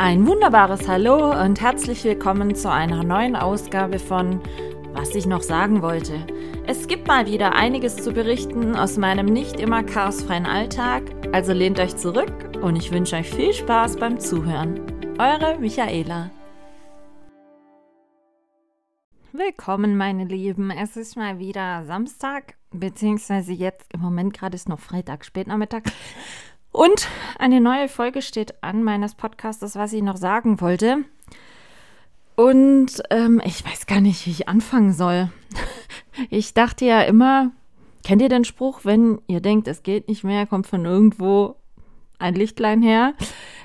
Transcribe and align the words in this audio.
Ein 0.00 0.28
wunderbares 0.28 0.86
Hallo 0.86 1.32
und 1.42 1.60
herzlich 1.60 2.04
willkommen 2.04 2.54
zu 2.54 2.70
einer 2.70 3.02
neuen 3.02 3.34
Ausgabe 3.34 3.98
von 3.98 4.40
Was 4.92 5.12
ich 5.16 5.26
noch 5.26 5.42
sagen 5.42 5.82
wollte. 5.82 6.24
Es 6.68 6.86
gibt 6.86 7.08
mal 7.08 7.26
wieder 7.26 7.56
einiges 7.56 7.96
zu 7.96 8.12
berichten 8.12 8.76
aus 8.76 8.96
meinem 8.96 9.26
nicht 9.26 9.58
immer 9.58 9.82
chaosfreien 9.82 10.46
Alltag, 10.46 11.02
also 11.32 11.52
lehnt 11.52 11.80
euch 11.80 11.96
zurück 11.96 12.32
und 12.62 12.76
ich 12.76 12.92
wünsche 12.92 13.16
euch 13.16 13.28
viel 13.28 13.52
Spaß 13.52 13.96
beim 13.96 14.20
Zuhören. 14.20 14.80
Eure 15.18 15.58
Michaela. 15.58 16.30
Willkommen, 19.32 19.96
meine 19.96 20.26
Lieben. 20.26 20.70
Es 20.70 20.96
ist 20.96 21.16
mal 21.16 21.40
wieder 21.40 21.84
Samstag, 21.86 22.54
beziehungsweise 22.70 23.52
jetzt 23.52 23.92
im 23.92 23.98
Moment 23.98 24.32
gerade 24.32 24.54
ist 24.54 24.68
noch 24.68 24.78
Freitag, 24.78 25.24
Spätnachmittag. 25.24 25.82
Und 26.72 27.08
eine 27.38 27.60
neue 27.60 27.88
Folge 27.88 28.22
steht 28.22 28.62
an 28.62 28.84
meines 28.84 29.14
Podcasts, 29.14 29.74
was 29.74 29.92
ich 29.92 30.02
noch 30.02 30.16
sagen 30.16 30.60
wollte. 30.60 31.04
Und 32.36 33.02
ähm, 33.10 33.42
ich 33.44 33.64
weiß 33.64 33.86
gar 33.86 34.00
nicht, 34.00 34.24
wie 34.26 34.30
ich 34.30 34.48
anfangen 34.48 34.92
soll. 34.92 35.30
Ich 36.30 36.52
dachte 36.52 36.84
ja 36.84 37.02
immer, 37.02 37.52
kennt 38.02 38.20
ihr 38.20 38.28
den 38.28 38.44
Spruch, 38.44 38.80
wenn 38.82 39.20
ihr 39.28 39.40
denkt, 39.40 39.68
es 39.68 39.84
geht 39.84 40.08
nicht 40.08 40.24
mehr, 40.24 40.46
kommt 40.46 40.66
von 40.66 40.84
irgendwo 40.84 41.54
ein 42.18 42.34
Lichtlein 42.34 42.82
her? 42.82 43.14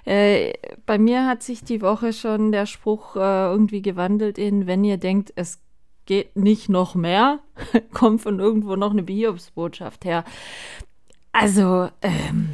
Äh, 0.05 0.53
bei 0.85 0.99
mir 0.99 1.25
hat 1.25 1.41
sich 1.41 1.63
die 1.63 1.81
Woche 1.81 2.13
schon 2.13 2.51
der 2.51 2.67
Spruch 2.67 3.15
äh, 3.15 3.45
irgendwie 3.47 3.81
gewandelt 3.81 4.37
in, 4.37 4.67
wenn 4.67 4.83
ihr 4.83 4.97
denkt, 4.97 5.33
es 5.35 5.63
geht 6.05 6.35
nicht 6.35 6.69
noch 6.69 6.93
mehr, 6.93 7.39
kommt 7.91 8.21
von 8.21 8.39
irgendwo 8.39 8.75
noch 8.75 8.91
eine 8.91 9.03
Biobsbotschaft 9.03 10.05
her. 10.05 10.23
Also, 11.31 11.89
ähm, 12.03 12.49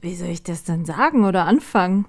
wie 0.00 0.14
soll 0.14 0.28
ich 0.28 0.42
das 0.42 0.64
denn 0.64 0.84
sagen 0.84 1.24
oder 1.24 1.46
anfangen? 1.46 2.06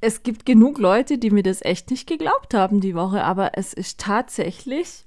Es 0.00 0.22
gibt 0.22 0.46
genug 0.46 0.78
Leute, 0.78 1.18
die 1.18 1.30
mir 1.30 1.42
das 1.42 1.62
echt 1.62 1.90
nicht 1.90 2.06
geglaubt 2.06 2.54
haben 2.54 2.80
die 2.80 2.94
Woche, 2.94 3.24
aber 3.24 3.58
es 3.58 3.72
ist 3.72 3.98
tatsächlich 3.98 5.06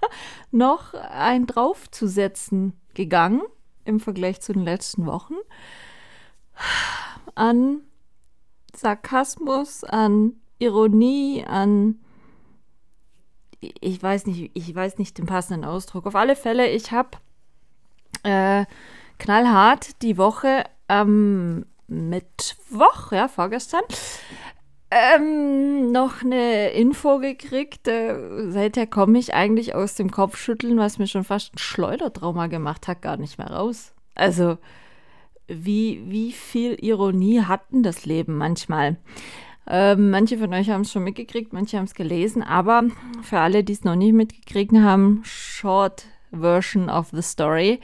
noch 0.50 0.94
ein 0.94 1.46
draufzusetzen 1.46 2.72
gegangen 2.94 3.42
im 3.84 4.00
Vergleich 4.00 4.40
zu 4.40 4.52
den 4.52 4.64
letzten 4.64 5.06
Wochen 5.06 5.34
an 7.34 7.82
Sarkasmus, 8.74 9.84
an 9.84 10.32
Ironie, 10.58 11.44
an 11.46 12.00
ich 13.60 14.02
weiß 14.02 14.26
nicht, 14.26 14.50
ich 14.54 14.74
weiß 14.74 14.98
nicht 14.98 15.18
den 15.18 15.26
passenden 15.26 15.64
Ausdruck. 15.64 16.06
Auf 16.06 16.14
alle 16.14 16.36
Fälle, 16.36 16.68
ich 16.70 16.92
habe 16.92 17.10
äh, 18.22 18.64
knallhart 19.18 20.02
die 20.02 20.18
Woche 20.18 20.64
am 20.88 21.64
Mittwoch, 21.88 23.12
ja, 23.12 23.28
vorgestern, 23.28 23.82
ähm, 24.90 25.90
noch 25.92 26.22
eine 26.22 26.70
Info 26.70 27.18
gekriegt. 27.18 27.88
Äh, 27.88 28.50
seither 28.50 28.86
komme 28.86 29.18
ich 29.18 29.34
eigentlich 29.34 29.74
aus 29.74 29.94
dem 29.94 30.10
Kopfschütteln, 30.10 30.78
was 30.78 30.98
mir 30.98 31.06
schon 31.06 31.24
fast 31.24 31.54
ein 31.54 31.58
Schleudertrauma 31.58 32.46
gemacht 32.46 32.88
hat, 32.88 33.02
gar 33.02 33.16
nicht 33.16 33.38
mehr 33.38 33.50
raus. 33.50 33.92
Also, 34.14 34.58
wie, 35.48 36.02
wie 36.06 36.32
viel 36.32 36.76
Ironie 36.82 37.42
hatten 37.42 37.82
das 37.82 38.06
Leben 38.06 38.36
manchmal? 38.36 38.96
Ähm, 39.68 40.10
manche 40.10 40.38
von 40.38 40.54
euch 40.54 40.70
haben 40.70 40.82
es 40.82 40.92
schon 40.92 41.02
mitgekriegt, 41.02 41.52
manche 41.52 41.76
haben 41.76 41.86
es 41.86 41.94
gelesen, 41.94 42.42
aber 42.42 42.84
für 43.22 43.40
alle, 43.40 43.64
die 43.64 43.72
es 43.72 43.82
noch 43.82 43.96
nicht 43.96 44.12
mitgekriegt 44.12 44.72
haben, 44.76 45.22
Short 45.24 46.06
Version 46.40 46.88
of 46.88 47.08
the 47.12 47.22
Story. 47.22 47.80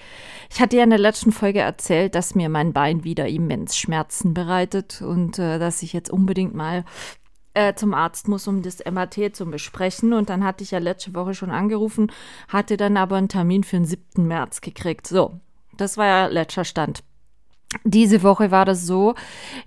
Ich 0.50 0.60
hatte 0.60 0.76
ja 0.76 0.84
in 0.84 0.90
der 0.90 0.98
letzten 0.98 1.32
Folge 1.32 1.60
erzählt, 1.60 2.14
dass 2.14 2.34
mir 2.34 2.48
mein 2.48 2.72
Bein 2.72 3.04
wieder 3.04 3.28
immens 3.28 3.76
Schmerzen 3.76 4.34
bereitet 4.34 5.02
und 5.02 5.38
äh, 5.38 5.58
dass 5.58 5.82
ich 5.82 5.92
jetzt 5.92 6.10
unbedingt 6.10 6.54
mal 6.54 6.84
äh, 7.54 7.74
zum 7.74 7.94
Arzt 7.94 8.28
muss, 8.28 8.48
um 8.48 8.62
das 8.62 8.84
MRT 8.84 9.34
zu 9.36 9.46
besprechen. 9.46 10.12
Und 10.12 10.30
dann 10.30 10.44
hatte 10.44 10.64
ich 10.64 10.70
ja 10.70 10.78
letzte 10.78 11.14
Woche 11.14 11.34
schon 11.34 11.50
angerufen, 11.50 12.10
hatte 12.48 12.76
dann 12.76 12.96
aber 12.96 13.16
einen 13.16 13.28
Termin 13.28 13.64
für 13.64 13.76
den 13.76 13.84
7. 13.84 14.26
März 14.26 14.60
gekriegt. 14.60 15.06
So, 15.06 15.40
das 15.76 15.96
war 15.96 16.06
ja 16.06 16.26
letzter 16.26 16.64
Stand. 16.64 17.02
Diese 17.84 18.22
Woche 18.22 18.50
war 18.50 18.64
das 18.64 18.86
so, 18.86 19.14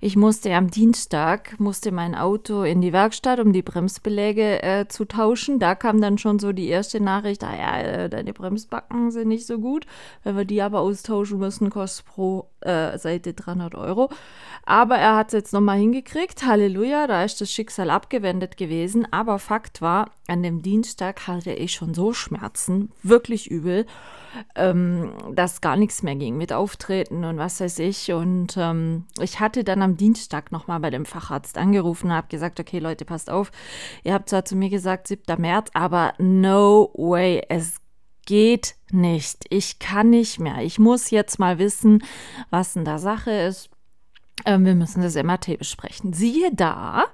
ich 0.00 0.16
musste 0.16 0.54
am 0.54 0.70
Dienstag, 0.70 1.58
musste 1.58 1.90
mein 1.92 2.14
Auto 2.14 2.62
in 2.62 2.80
die 2.80 2.92
Werkstatt, 2.92 3.40
um 3.40 3.52
die 3.52 3.62
Bremsbeläge 3.62 4.62
äh, 4.62 4.88
zu 4.88 5.04
tauschen. 5.06 5.58
Da 5.58 5.74
kam 5.74 6.00
dann 6.00 6.16
schon 6.18 6.38
so 6.38 6.52
die 6.52 6.68
erste 6.68 7.00
Nachricht, 7.00 7.42
ah 7.42 7.56
ja, 7.56 7.80
äh, 7.80 8.08
deine 8.08 8.32
Bremsbacken 8.32 9.10
sind 9.10 9.28
nicht 9.28 9.46
so 9.46 9.58
gut. 9.58 9.86
Wenn 10.22 10.36
wir 10.36 10.44
die 10.44 10.62
aber 10.62 10.80
austauschen 10.80 11.38
müssen, 11.38 11.68
kostet 11.70 12.06
pro 12.06 12.48
äh, 12.66 12.98
Seite 12.98 13.34
300 13.34 13.74
Euro. 13.74 14.10
Aber 14.64 14.96
er 14.96 15.16
hat 15.16 15.28
es 15.28 15.32
jetzt 15.32 15.52
nochmal 15.52 15.78
hingekriegt, 15.78 16.44
Halleluja, 16.44 17.06
da 17.06 17.24
ist 17.24 17.40
das 17.40 17.52
Schicksal 17.52 17.90
abgewendet 17.90 18.56
gewesen. 18.56 19.06
Aber 19.12 19.38
Fakt 19.38 19.80
war, 19.80 20.10
an 20.26 20.42
dem 20.42 20.62
Dienstag 20.62 21.26
hatte 21.26 21.52
ich 21.52 21.72
schon 21.72 21.94
so 21.94 22.12
Schmerzen, 22.12 22.90
wirklich 23.02 23.50
übel 23.50 23.86
ähm, 24.54 25.12
dass 25.32 25.60
gar 25.60 25.76
nichts 25.76 26.02
mehr 26.02 26.16
ging 26.16 26.36
mit 26.36 26.52
Auftreten 26.52 27.24
und 27.24 27.38
was 27.38 27.60
weiß 27.60 27.78
ich. 27.80 28.12
Und 28.12 28.56
ähm, 28.56 29.04
ich 29.20 29.40
hatte 29.40 29.64
dann 29.64 29.82
am 29.82 29.96
Dienstag 29.96 30.52
nochmal 30.52 30.80
bei 30.80 30.90
dem 30.90 31.06
Facharzt 31.06 31.58
angerufen 31.58 32.08
und 32.08 32.16
habe 32.16 32.28
gesagt, 32.28 32.60
okay 32.60 32.78
Leute, 38.28 38.72
passt 38.72 38.74
auf. 38.74 38.74
Ihr 38.74 38.74
habt 38.74 38.74
zwar 38.74 38.74
zu 38.74 38.74
mir 38.74 38.74
gesagt 38.74 38.74
7. 38.74 38.74
März, 38.74 38.74
aber 38.74 38.74
no 38.74 38.74
way, 38.74 38.74
es 38.74 38.74
geht 38.74 38.74
nicht. 38.92 39.44
Ich 39.50 39.78
kann 39.78 40.10
nicht 40.10 40.38
mehr. 40.38 40.58
Ich 40.58 40.78
muss 40.78 41.10
jetzt 41.10 41.38
mal 41.38 41.58
wissen, 41.58 42.04
was 42.50 42.76
in 42.76 42.84
der 42.84 42.98
Sache 42.98 43.30
ist. 43.30 43.70
Ähm, 44.44 44.64
wir 44.64 44.74
müssen 44.74 45.02
das 45.02 45.14
MRT 45.14 45.58
besprechen. 45.58 46.12
Siehe 46.12 46.50
da, 46.52 47.04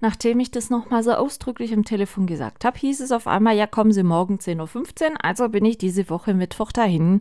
Nachdem 0.00 0.38
ich 0.38 0.52
das 0.52 0.70
nochmal 0.70 1.02
so 1.02 1.12
ausdrücklich 1.12 1.72
im 1.72 1.84
Telefon 1.84 2.26
gesagt 2.26 2.64
habe, 2.64 2.78
hieß 2.78 3.00
es 3.00 3.10
auf 3.10 3.26
einmal, 3.26 3.56
ja, 3.56 3.66
kommen 3.66 3.90
Sie 3.90 4.04
morgen 4.04 4.36
10.15 4.36 5.10
Uhr. 5.10 5.24
Also 5.24 5.48
bin 5.48 5.64
ich 5.64 5.76
diese 5.76 6.08
Woche 6.08 6.34
Mittwoch 6.34 6.70
dahin 6.70 7.20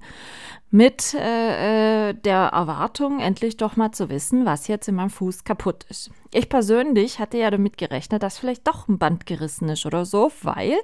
mit 0.70 1.16
äh, 1.16 2.10
äh, 2.10 2.14
der 2.14 2.38
Erwartung, 2.38 3.20
endlich 3.20 3.58
doch 3.58 3.78
mal 3.78 3.92
zu 3.94 4.10
wissen, 4.10 4.46
was 4.46 4.68
jetzt 4.68 4.88
in 4.88 4.96
meinem 4.96 5.10
Fuß 5.10 5.44
kaputt 5.44 5.86
ist. 5.90 6.12
Ich 6.32 6.50
persönlich 6.50 7.20
hatte 7.20 7.38
ja 7.38 7.50
damit 7.50 7.80
gerechnet, 7.80 8.22
dass 8.22 8.38
vielleicht 8.38 8.68
doch 8.68 8.88
ein 8.88 9.00
Band 9.00 9.26
gerissen 9.26 9.70
ist 9.70 9.86
oder 9.88 10.06
so, 10.06 10.32
weil 10.44 10.76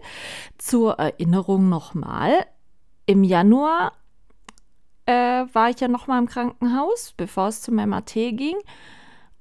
zur 0.58 0.94
Erinnerung 0.94 1.70
nochmal, 1.70 2.46
im 3.06 3.24
Januar 3.24 3.92
äh, 5.06 5.46
war 5.54 5.70
ich 5.70 5.80
ja 5.80 5.88
nochmal 5.88 6.20
im 6.20 6.28
Krankenhaus, 6.28 7.14
bevor 7.16 7.50
es 7.50 7.62
zum 7.62 7.76
MRT 7.76 8.14
ging. 8.14 8.56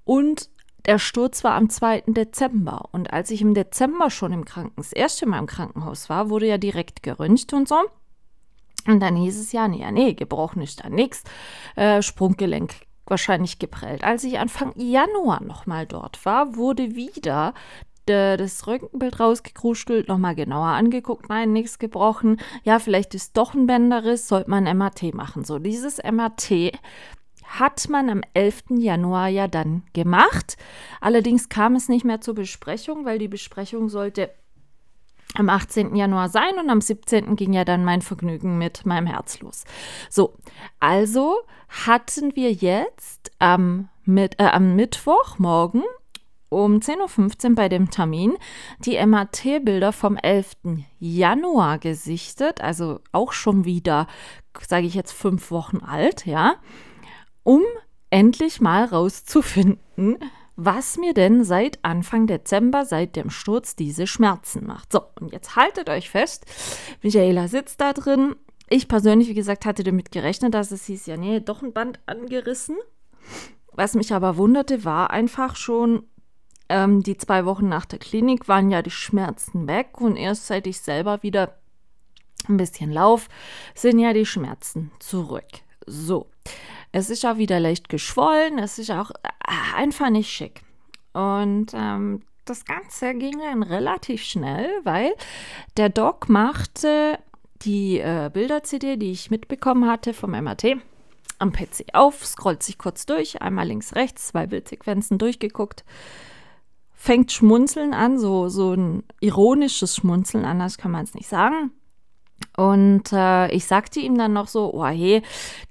Und 0.05 0.51
der 0.87 0.99
Sturz 0.99 1.45
war 1.45 1.55
am 1.55 1.71
2. 1.71 2.05
Dezember 2.07 2.89
und 2.93 3.13
als 3.13 3.31
ich 3.31 3.41
im 3.43 3.55
Dezember 3.55 4.11
schon 4.11 4.33
im 4.33 4.45
Kranken, 4.45 4.75
das 4.77 4.93
erste 4.93 5.27
Mal 5.27 5.39
im 5.39 5.47
Krankenhaus 5.47 6.09
war, 6.09 6.31
wurde 6.31 6.47
ja 6.47 6.59
direkt 6.59 7.03
geröntgt 7.03 7.53
und 7.53 7.69
so. 7.69 7.77
Und 8.87 9.01
dann 9.01 9.15
hieß 9.15 9.39
es 9.39 9.53
ja, 9.53 9.69
nee, 9.69 9.89
nee, 9.93 10.15
gebrochen 10.15 10.63
ist 10.63 10.85
da 10.85 10.89
nichts, 10.89 11.23
äh, 11.77 12.03
Sprunggelenk 12.03 12.75
wahrscheinlich 13.07 13.59
geprellt. 13.59 14.03
Als 14.03 14.25
ich 14.25 14.39
Anfang 14.39 14.73
Januar 14.77 15.43
nochmal 15.43 15.87
dort 15.87 16.25
war, 16.25 16.57
wurde 16.57 16.95
wieder 16.95 17.55
das 18.07 18.67
Röntgenbild 18.67 19.21
rausgekruschelt, 19.21 20.09
nochmal 20.09 20.35
genauer 20.35 20.67
angeguckt, 20.67 21.29
nein, 21.29 21.53
nichts 21.53 21.79
gebrochen. 21.79 22.41
Ja, 22.65 22.81
vielleicht 22.81 23.15
ist 23.15 23.37
doch 23.37 23.55
ein 23.55 23.67
Bänderriss, 23.67 24.27
sollte 24.27 24.51
man 24.51 24.67
ein 24.67 24.77
MRT 24.77 25.15
machen. 25.15 25.45
So, 25.45 25.61
dieses 25.61 25.99
MRT 26.03 26.73
hat 27.53 27.89
man 27.91 28.09
am 28.09 28.23
11. 28.33 28.65
Januar 28.79 29.29
ja 29.29 29.47
dann 29.47 29.83
gemacht. 29.93 30.57
Allerdings 31.01 31.51
kam 31.51 31.75
es 31.75 31.89
nicht 31.89 32.05
mehr 32.05 32.21
zur 32.21 32.35
Besprechung, 32.35 33.05
weil 33.05 33.19
die 33.19 33.29
Besprechung 33.29 33.91
sollte 33.91 34.31
am 35.35 35.49
18. 35.49 35.95
Januar 35.95 36.29
sein 36.29 36.59
und 36.59 36.71
am 36.71 36.81
17. 36.81 37.37
ging 37.37 37.53
ja 37.53 37.65
dann 37.65 37.85
mein 37.85 38.03
Vergnügen 38.03 38.59
mit 38.59 38.87
meinem 38.87 39.07
Herz 39.07 39.41
los. 39.41 39.65
So, 40.09 40.35
also 40.81 41.37
hatten 41.69 42.37
wir 42.37 42.53
jetzt 42.53 43.31
ähm, 43.41 43.89
mit, 44.05 44.39
äh, 44.41 44.45
am 44.45 44.75
Mittwochmorgen 44.75 45.83
um 46.49 46.77
10.15 46.77 47.49
Uhr 47.51 47.55
bei 47.55 47.69
dem 47.69 47.91
Termin 47.91 48.35
die 48.81 49.05
MAT-Bilder 49.05 49.93
vom 49.93 50.17
11. 50.17 50.57
Januar 50.99 51.79
gesichtet, 51.79 52.61
also 52.61 53.01
auch 53.13 53.33
schon 53.33 53.65
wieder, 53.65 54.07
sage 54.67 54.87
ich 54.87 54.95
jetzt, 54.95 55.13
fünf 55.13 55.51
Wochen 55.51 55.79
alt, 55.79 56.27
ja 56.27 56.57
um 57.43 57.63
endlich 58.11 58.61
mal 58.61 58.85
rauszufinden, 58.85 60.19
was 60.57 60.99
mir 60.99 61.15
denn 61.15 61.45
seit 61.45 61.83
Anfang 61.83 62.27
Dezember, 62.27 62.85
seit 62.85 63.17
dem 63.17 63.31
Sturz, 63.31 63.75
diese 63.75 64.07
Schmerzen 64.07 64.67
macht. 64.67 64.93
So, 64.93 65.03
und 65.21 65.33
jetzt 65.33 65.57
haltet 65.57 65.89
euch 65.89 66.11
fest, 66.11 66.45
Michaela 67.03 67.49
sitzt 67.49 67.81
da 67.81 67.93
drin. 67.93 68.37
Ich 68.69 68.87
persönlich, 68.89 69.29
wie 69.29 69.35
gesagt, 69.35 69.65
hatte 69.65 69.83
damit 69.83 70.13
gerechnet, 70.13 70.55
dass 70.55 70.71
es 70.71 70.87
hieß, 70.87 71.07
ja, 71.07 71.17
nee, 71.17 71.41
doch 71.41 71.63
ein 71.63 71.73
Band 71.73 72.01
angerissen. 72.07 72.77
Was 73.73 73.95
mich 73.95 74.13
aber 74.13 74.37
wunderte, 74.37 74.85
war 74.85 75.11
einfach 75.11 75.57
schon, 75.57 76.05
ähm, 76.69 77.03
die 77.03 77.17
zwei 77.17 77.45
Wochen 77.47 77.69
nach 77.69 77.87
der 77.87 77.99
Klinik 77.99 78.49
waren 78.49 78.71
ja 78.71 78.83
die 78.83 78.91
Schmerzen 78.91 79.67
weg 79.67 80.01
und 80.01 80.17
erst 80.17 80.47
seit 80.47 80.67
ich 80.67 80.81
selber 80.81 81.23
wieder 81.23 81.59
ein 82.49 82.57
bisschen 82.57 82.91
lauf, 82.91 83.29
sind 83.75 83.99
ja 83.99 84.13
die 84.13 84.27
Schmerzen 84.27 84.91
zurück. 84.99 85.47
So. 85.87 86.29
Es 86.93 87.09
ist 87.09 87.25
auch 87.25 87.39
wieder 87.39 87.59
leicht 87.59 87.89
geschwollen, 87.89 88.59
es 88.59 88.79
ist 88.79 88.91
auch 88.91 89.11
äh, 89.11 89.75
einfach 89.77 90.11
nicht 90.11 90.31
schick. 90.31 90.63
Und 91.15 91.73
ähm, 91.75 92.23
das 92.45 92.65
Ganze 92.65 93.15
ging 93.15 93.39
dann 93.39 93.63
relativ 93.63 94.23
schnell, 94.23 94.71
weil 94.85 95.13
der 95.77 95.89
Doc 95.89 96.29
machte 96.29 97.19
die 97.63 97.99
äh, 97.99 98.31
Bilder-CD, 98.33 98.97
die 98.97 99.13
ich 99.13 99.31
mitbekommen 99.31 99.89
hatte 99.89 100.13
vom 100.13 100.33
MAT, 100.33 100.65
am 101.39 101.53
PC 101.53 101.87
auf, 101.93 102.25
scrollt 102.25 102.63
sich 102.63 102.79
kurz 102.79 103.07
durch, 103.07 103.43
einmal 103.43 103.67
links, 103.67 103.95
rechts, 103.95 104.29
zwei 104.29 104.47
Bildsequenzen 104.47 105.19
durchgeguckt, 105.19 105.85
fängt 106.93 107.33
Schmunzeln 107.33 107.95
an, 107.95 108.19
so, 108.19 108.49
so 108.49 108.75
ein 108.75 109.05
ironisches 109.21 109.97
Schmunzeln, 109.97 110.45
anders 110.45 110.79
kann 110.79 110.91
man 110.91 111.05
es 111.05 111.15
nicht 111.15 111.29
sagen. 111.29 111.73
Und 112.57 113.13
äh, 113.13 113.51
ich 113.51 113.67
sagte 113.67 114.01
ihm 114.01 114.17
dann 114.17 114.33
noch 114.33 114.49
so, 114.49 114.73
oh 114.75 114.87
hey, 114.87 115.23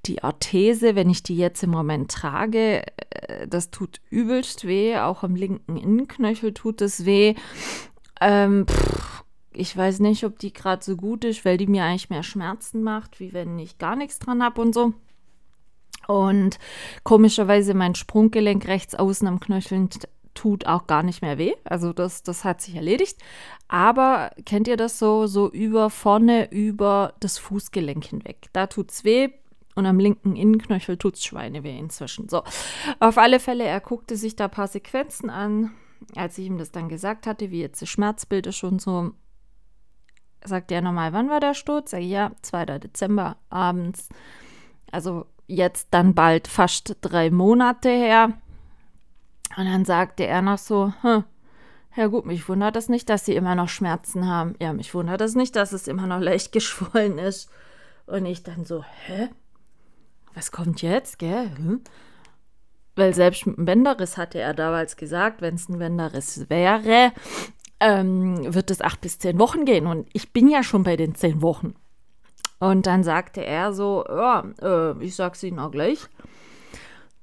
die 0.06 0.24
Orthese, 0.24 0.96
wenn 0.96 1.10
ich 1.10 1.24
die 1.24 1.38
jetzt 1.38 1.64
im 1.64 1.70
Moment 1.70 2.12
trage, 2.12 2.84
äh, 3.12 3.48
das 3.48 3.72
tut 3.72 4.02
übelst 4.10 4.66
weh, 4.66 4.98
auch 4.98 5.24
am 5.24 5.36
linken 5.36 5.78
Innenknöchel 5.78 6.54
tut 6.54 6.82
es 6.82 7.06
weh. 7.06 7.36
Ähm, 8.20 8.66
pff, 8.68 9.24
ich 9.54 9.76
weiß 9.76 10.00
nicht, 10.00 10.24
ob 10.24 10.40
die 10.40 10.54
gerade 10.54 10.84
so 10.84 10.96
gut 10.96 11.26
ist, 11.26 11.46
weil 11.46 11.58
die 11.58 11.68
mir 11.68 11.84
eigentlich 11.84 12.10
mehr 12.10 12.24
Schmerzen 12.24 12.84
macht, 12.84 13.20
wie 13.20 13.34
wenn 13.34 13.60
ich 13.60 13.78
gar 13.78 13.96
nichts 13.96 14.20
dran 14.20 14.44
habe 14.44 14.62
und 14.62 14.74
so. 14.74 14.94
Und 16.08 16.58
komischerweise 17.04 17.74
mein 17.74 17.96
Sprunggelenk 17.96 18.68
rechts 18.68 18.96
außen 18.96 19.28
am 19.28 19.40
Knöchel 19.40 19.88
tut 20.34 20.66
auch 20.66 20.88
gar 20.88 21.04
nicht 21.04 21.22
mehr 21.22 21.38
weh. 21.38 21.54
Also 21.64 21.94
das, 21.94 22.24
das 22.24 22.44
hat 22.44 22.62
sich 22.62 22.76
erledigt. 22.76 23.20
Aber 23.68 24.32
kennt 24.46 24.68
ihr 24.68 24.78
das 24.78 25.00
so, 25.00 25.28
so 25.28 25.50
über 25.50 25.90
vorne, 25.90 26.52
über 26.52 27.14
das 27.20 27.38
Fußgelenk 27.38 28.06
hinweg? 28.06 28.50
Da 28.54 28.68
tut 28.68 28.92
es 28.92 29.04
weh. 29.04 29.30
Und 29.76 29.86
am 29.86 30.00
linken 30.00 30.36
Innenknöchel 30.36 30.98
tut 30.98 31.16
es 31.16 31.24
Schweineweh 31.24 31.78
inzwischen. 31.78 32.28
So, 32.28 32.44
auf 33.00 33.18
alle 33.18 33.40
Fälle, 33.40 33.64
er 33.64 33.80
guckte 33.80 34.18
sich 34.18 34.36
da 34.36 34.46
ein 34.46 34.52
paar 34.52 34.68
Sequenzen 34.68 35.30
an. 35.30 35.72
Als 36.16 36.38
ich 36.38 36.48
ihm 36.48 36.58
das 36.58 36.72
dann 36.72 36.90
gesagt 36.90 37.26
hatte, 37.26 37.52
wie 37.52 37.62
jetzt 37.62 37.82
das 37.82 37.88
Schmerzbild 37.88 38.48
ist 38.48 38.64
und 38.64 38.82
so, 38.82 39.12
sagte 40.44 40.74
er 40.74 40.82
nochmal, 40.82 41.14
wann 41.14 41.30
war 41.30 41.40
der 41.40 41.54
Sturz? 41.54 41.92
Sag 41.92 42.02
ich, 42.02 42.10
ja, 42.10 42.32
2. 42.42 42.80
Dezember 42.80 43.38
abends. 43.50 44.10
Also 44.92 45.26
jetzt 45.48 45.90
dann 45.92 46.16
bald 46.16 46.48
fast 46.48 46.98
drei 47.02 47.30
Monate 47.30 47.90
her. 47.90 48.34
Und 49.58 49.66
dann 49.66 49.86
sagte 49.86 50.26
er 50.26 50.42
noch 50.42 50.58
so, 50.58 50.94
hm, 51.02 51.24
ja 51.96 52.08
gut, 52.08 52.26
mich 52.26 52.48
wundert 52.48 52.76
es 52.76 52.90
nicht, 52.90 53.10
dass 53.10 53.26
Sie 53.26 53.36
immer 53.36 53.56
noch 53.56 53.70
Schmerzen 53.70 54.28
haben. 54.28 54.56
Ja, 54.62 54.72
mich 54.74 54.94
wundert 54.94 55.22
es 55.22 55.36
nicht, 55.36 55.56
dass 55.56 55.74
es 55.74 55.88
immer 55.88 56.08
noch 56.08 56.20
leicht 56.20 56.52
geschwollen 56.54 57.18
ist. 57.18 57.50
Und 58.06 58.26
ich 58.26 58.44
dann 58.44 58.66
so, 58.66 58.84
hä? 58.84 59.30
Was 60.34 60.52
kommt 60.52 60.82
jetzt, 60.82 61.20
gell? 61.20 61.50
Hm? 61.58 61.82
Weil 62.96 63.14
selbst 63.14 63.46
mit 63.46 63.58
einem 63.58 63.66
Bänderriss 63.66 64.18
hatte 64.18 64.40
er 64.40 64.54
damals 64.54 64.96
gesagt, 64.96 65.42
wenn 65.42 65.56
es 65.56 65.70
ein 65.70 65.80
Bänderriss 65.80 66.50
wäre, 66.50 67.12
ähm, 67.80 68.54
wird 68.54 68.72
es 68.72 68.82
acht 68.82 69.02
bis 69.02 69.20
zehn 69.20 69.40
Wochen 69.40 69.66
gehen. 69.66 69.88
Und 69.88 70.10
ich 70.14 70.32
bin 70.32 70.50
ja 70.50 70.64
schon 70.64 70.84
bei 70.84 70.96
den 70.96 71.16
zehn 71.16 71.42
Wochen. 71.42 71.76
Und 72.60 72.86
dann 72.86 73.04
sagte 73.04 73.44
er 73.46 73.74
so, 73.74 74.06
ja, 74.08 74.46
äh, 74.62 75.04
ich 75.04 75.16
sag's 75.16 75.44
Ihnen 75.44 75.60
auch 75.60 75.72
gleich 75.72 76.08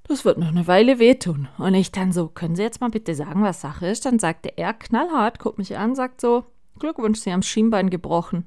das 0.08 0.24
wird 0.24 0.38
noch 0.38 0.48
eine 0.48 0.66
Weile 0.66 0.98
wehtun. 0.98 1.48
Und 1.58 1.74
ich 1.74 1.92
dann 1.92 2.12
so, 2.12 2.28
können 2.28 2.56
Sie 2.56 2.62
jetzt 2.62 2.80
mal 2.80 2.90
bitte 2.90 3.14
sagen, 3.14 3.42
was 3.42 3.60
Sache 3.60 3.86
ist? 3.86 4.06
Dann 4.06 4.18
sagte 4.18 4.56
er 4.56 4.72
knallhart, 4.72 5.38
guckt 5.38 5.58
mich 5.58 5.76
an, 5.76 5.94
sagt 5.94 6.20
so, 6.20 6.44
Glückwunsch, 6.78 7.20
Sie 7.20 7.32
haben 7.32 7.42
Schienbein 7.42 7.90
gebrochen. 7.90 8.44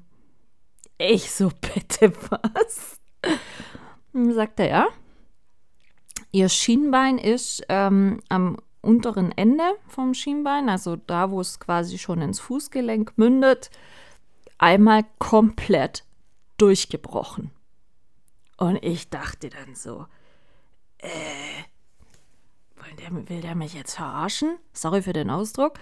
Ich 0.98 1.30
so, 1.30 1.50
bitte 1.60 2.12
was? 2.30 2.96
Dann 4.12 4.32
sagt 4.34 4.60
er. 4.60 4.88
Ihr 6.32 6.48
Schienbein 6.48 7.18
ist 7.18 7.62
ähm, 7.68 8.20
am 8.28 8.56
unteren 8.80 9.32
Ende 9.32 9.64
vom 9.86 10.14
Schienbein, 10.14 10.68
also 10.68 10.96
da, 10.96 11.30
wo 11.30 11.40
es 11.40 11.60
quasi 11.60 11.98
schon 11.98 12.20
ins 12.20 12.40
Fußgelenk 12.40 13.16
mündet, 13.16 13.70
einmal 14.58 15.04
komplett 15.18 16.04
durchgebrochen. 16.56 17.50
Und 18.56 18.82
ich 18.82 19.10
dachte 19.10 19.50
dann 19.50 19.74
so, 19.74 20.06
äh, 21.02 21.62
der, 23.02 23.28
will 23.28 23.40
der 23.40 23.54
mich 23.54 23.74
jetzt 23.74 23.94
verarschen? 23.94 24.58
Sorry 24.72 25.02
für 25.02 25.12
den 25.12 25.30
Ausdruck. 25.30 25.74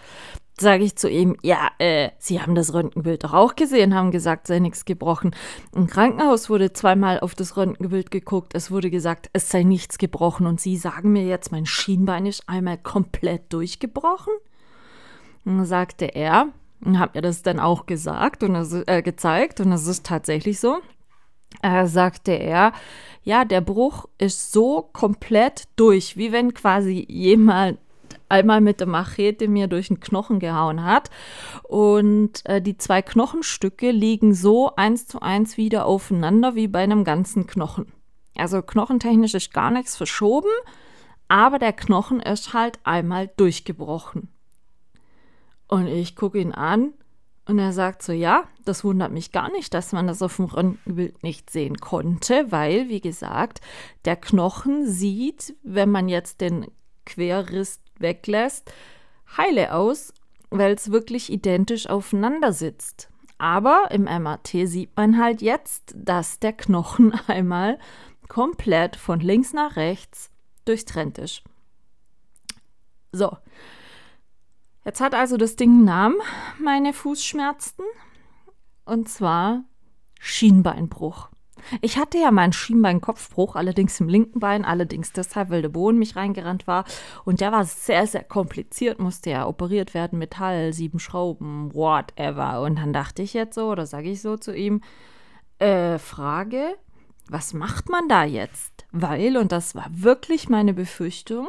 Sage 0.59 0.85
ich 0.85 0.97
zu 0.97 1.09
ihm, 1.09 1.37
ja, 1.43 1.71
äh, 1.79 2.11
Sie 2.19 2.41
haben 2.43 2.55
das 2.55 2.75
Röntgenbild 2.75 3.25
doch 3.25 3.33
auch 3.33 3.57
gesehen, 3.57 3.95
haben 3.95 4.11
gesagt, 4.11 4.47
sei 4.47 4.59
nichts 4.59 4.85
gebrochen. 4.85 5.35
Im 5.75 5.87
Krankenhaus 5.87 6.51
wurde 6.51 6.73
zweimal 6.75 7.21
auf 7.21 7.35
das 7.35 7.57
Röntgenbild 7.57 8.11
geguckt, 8.11 8.55
es 8.55 8.71
wurde 8.71 8.91
gesagt, 8.91 9.31
es 9.33 9.49
sei 9.49 9.63
nichts 9.63 9.97
gebrochen 9.97 10.47
und 10.47 10.61
Sie 10.61 10.77
sagen 10.77 11.13
mir 11.13 11.25
jetzt, 11.25 11.51
mein 11.51 11.65
Schienbein 11.65 12.27
ist 12.27 12.47
einmal 12.47 12.77
komplett 12.77 13.53
durchgebrochen? 13.53 14.35
Und 15.47 15.65
sagte 15.65 16.05
er, 16.05 16.49
und 16.85 16.99
hat 16.99 17.15
mir 17.15 17.23
das 17.23 17.43
dann 17.43 17.59
auch 17.59 17.87
gesagt 17.87 18.43
und 18.43 18.55
das, 18.55 18.73
äh, 18.73 19.01
gezeigt 19.03 19.61
und 19.61 19.73
es 19.73 19.87
ist 19.87 20.05
tatsächlich 20.05 20.61
so 20.61 20.79
äh, 21.63 21.87
sagte 21.87 22.33
er, 22.33 22.73
ja, 23.23 23.45
der 23.45 23.61
Bruch 23.61 24.07
ist 24.19 24.53
so 24.53 24.89
komplett 24.93 25.65
durch, 25.77 26.17
wie 26.17 26.33
wenn 26.33 26.55
quasi 26.55 27.05
jemand 27.09 27.79
einmal 28.31 28.61
mit 28.61 28.81
der 28.81 28.87
Machete 28.87 29.49
mir 29.49 29.67
durch 29.67 29.89
den 29.89 30.01
Knochen 30.01 30.39
gehauen 30.39 30.85
hat. 30.85 31.11
Und 31.65 32.47
äh, 32.47 32.63
die 32.63 32.79
zwei 32.79 33.03
Knochenstücke 33.03 33.91
liegen 33.91 34.35
so 34.35 34.75
eins 34.77 35.07
zu 35.07 35.21
eins 35.21 35.57
wieder 35.57 35.85
aufeinander 35.85 36.55
wie 36.55 36.69
bei 36.69 36.81
einem 36.81 37.05
ganzen 37.05 37.47
Knochen. 37.47 37.93
Also 38.37 38.63
knochentechnisch 38.63 39.35
ist 39.35 39.53
gar 39.53 39.71
nichts 39.71 39.97
verschoben, 39.97 40.51
aber 41.29 41.59
der 41.59 41.73
Knochen 41.73 42.21
ist 42.21 42.55
halt 42.55 42.79
einmal 42.85 43.31
durchgebrochen. 43.37 44.29
Und 45.69 45.87
ich 45.87 46.17
gucke 46.17 46.41
ihn 46.41 46.53
an 46.53 46.95
und 47.51 47.59
er 47.59 47.73
sagt 47.73 48.03
so, 48.03 48.13
ja, 48.13 48.45
das 48.65 48.85
wundert 48.85 49.11
mich 49.11 49.33
gar 49.33 49.51
nicht, 49.51 49.75
dass 49.75 49.93
man 49.93 50.07
das 50.07 50.23
auf 50.23 50.37
dem 50.37 50.45
Röntgenbild 50.45 51.23
nicht 51.25 51.51
sehen 51.51 51.79
konnte, 51.79 52.47
weil, 52.51 52.89
wie 52.89 53.01
gesagt, 53.01 53.61
der 54.05 54.15
Knochen 54.15 54.87
sieht, 54.87 55.57
wenn 55.65 55.91
man 55.91 56.09
jetzt 56.09 56.41
den 56.41 56.69
Querriss 57.05 57.81
weglässt, 57.99 58.73
heile 59.37 59.75
aus, 59.75 60.15
weil 60.51 60.75
es 60.75 60.93
wirklich 60.93 61.33
identisch 61.33 61.89
aufeinander 61.89 62.53
sitzt. 62.53 63.09
Aber 63.39 63.89
im 63.91 64.05
MRT 64.05 64.69
sieht 64.69 64.97
man 64.97 65.19
halt 65.19 65.43
jetzt, 65.43 65.93
dass 65.97 66.39
der 66.39 66.53
Knochen 66.53 67.13
einmal 67.27 67.79
komplett 68.29 68.95
von 68.95 69.19
links 69.19 69.53
nach 69.53 69.75
rechts 69.75 70.31
durchtrennt 70.67 71.19
ist. 71.19 71.43
So, 73.11 73.37
Jetzt 74.85 75.01
hat 75.01 75.15
also 75.15 75.37
das 75.37 75.57
Ding 75.57 75.71
einen 75.71 75.85
Namen, 75.85 76.17
meine 76.59 76.93
Fußschmerzen. 76.93 77.85
Und 78.85 79.09
zwar 79.09 79.65
Schienbeinbruch. 80.19 81.29
Ich 81.81 81.99
hatte 81.99 82.19
ja 82.19 82.31
meinen 82.31 82.53
Schienbeinkopfbruch, 82.53 83.55
allerdings 83.55 84.01
im 84.01 84.09
linken 84.09 84.41
Bein, 84.41 84.65
allerdings 84.65 85.13
deshalb, 85.13 85.51
weil 85.51 85.63
der 85.63 85.69
Boden 85.69 85.99
mich 85.99 86.17
reingerannt 86.17 86.67
war. 86.67 86.85
Und 87.25 87.41
der 87.41 87.53
war 87.53 87.65
sehr, 87.65 88.07
sehr 88.07 88.25
kompliziert, 88.25 88.99
musste 88.99 89.31
ja 89.31 89.47
operiert 89.47 89.93
werden, 89.93 90.19
Metall, 90.19 90.73
sieben 90.73 90.99
Schrauben, 90.99 91.75
whatever. 91.75 92.63
Und 92.63 92.79
dann 92.79 92.93
dachte 92.93 93.23
ich 93.23 93.35
jetzt 93.35 93.55
so, 93.55 93.71
oder 93.71 93.87
sage 93.87 94.11
ich 94.11 94.23
so 94.23 94.37
zu 94.37 94.55
ihm, 94.55 94.81
äh, 95.59 95.99
Frage, 95.99 96.77
was 97.29 97.53
macht 97.53 97.89
man 97.89 98.09
da 98.09 98.25
jetzt? 98.25 98.87
Weil, 98.93 99.37
und 99.37 99.53
das 99.53 99.75
war 99.75 99.87
wirklich 99.91 100.49
meine 100.49 100.75
Befürchtung, 100.75 101.49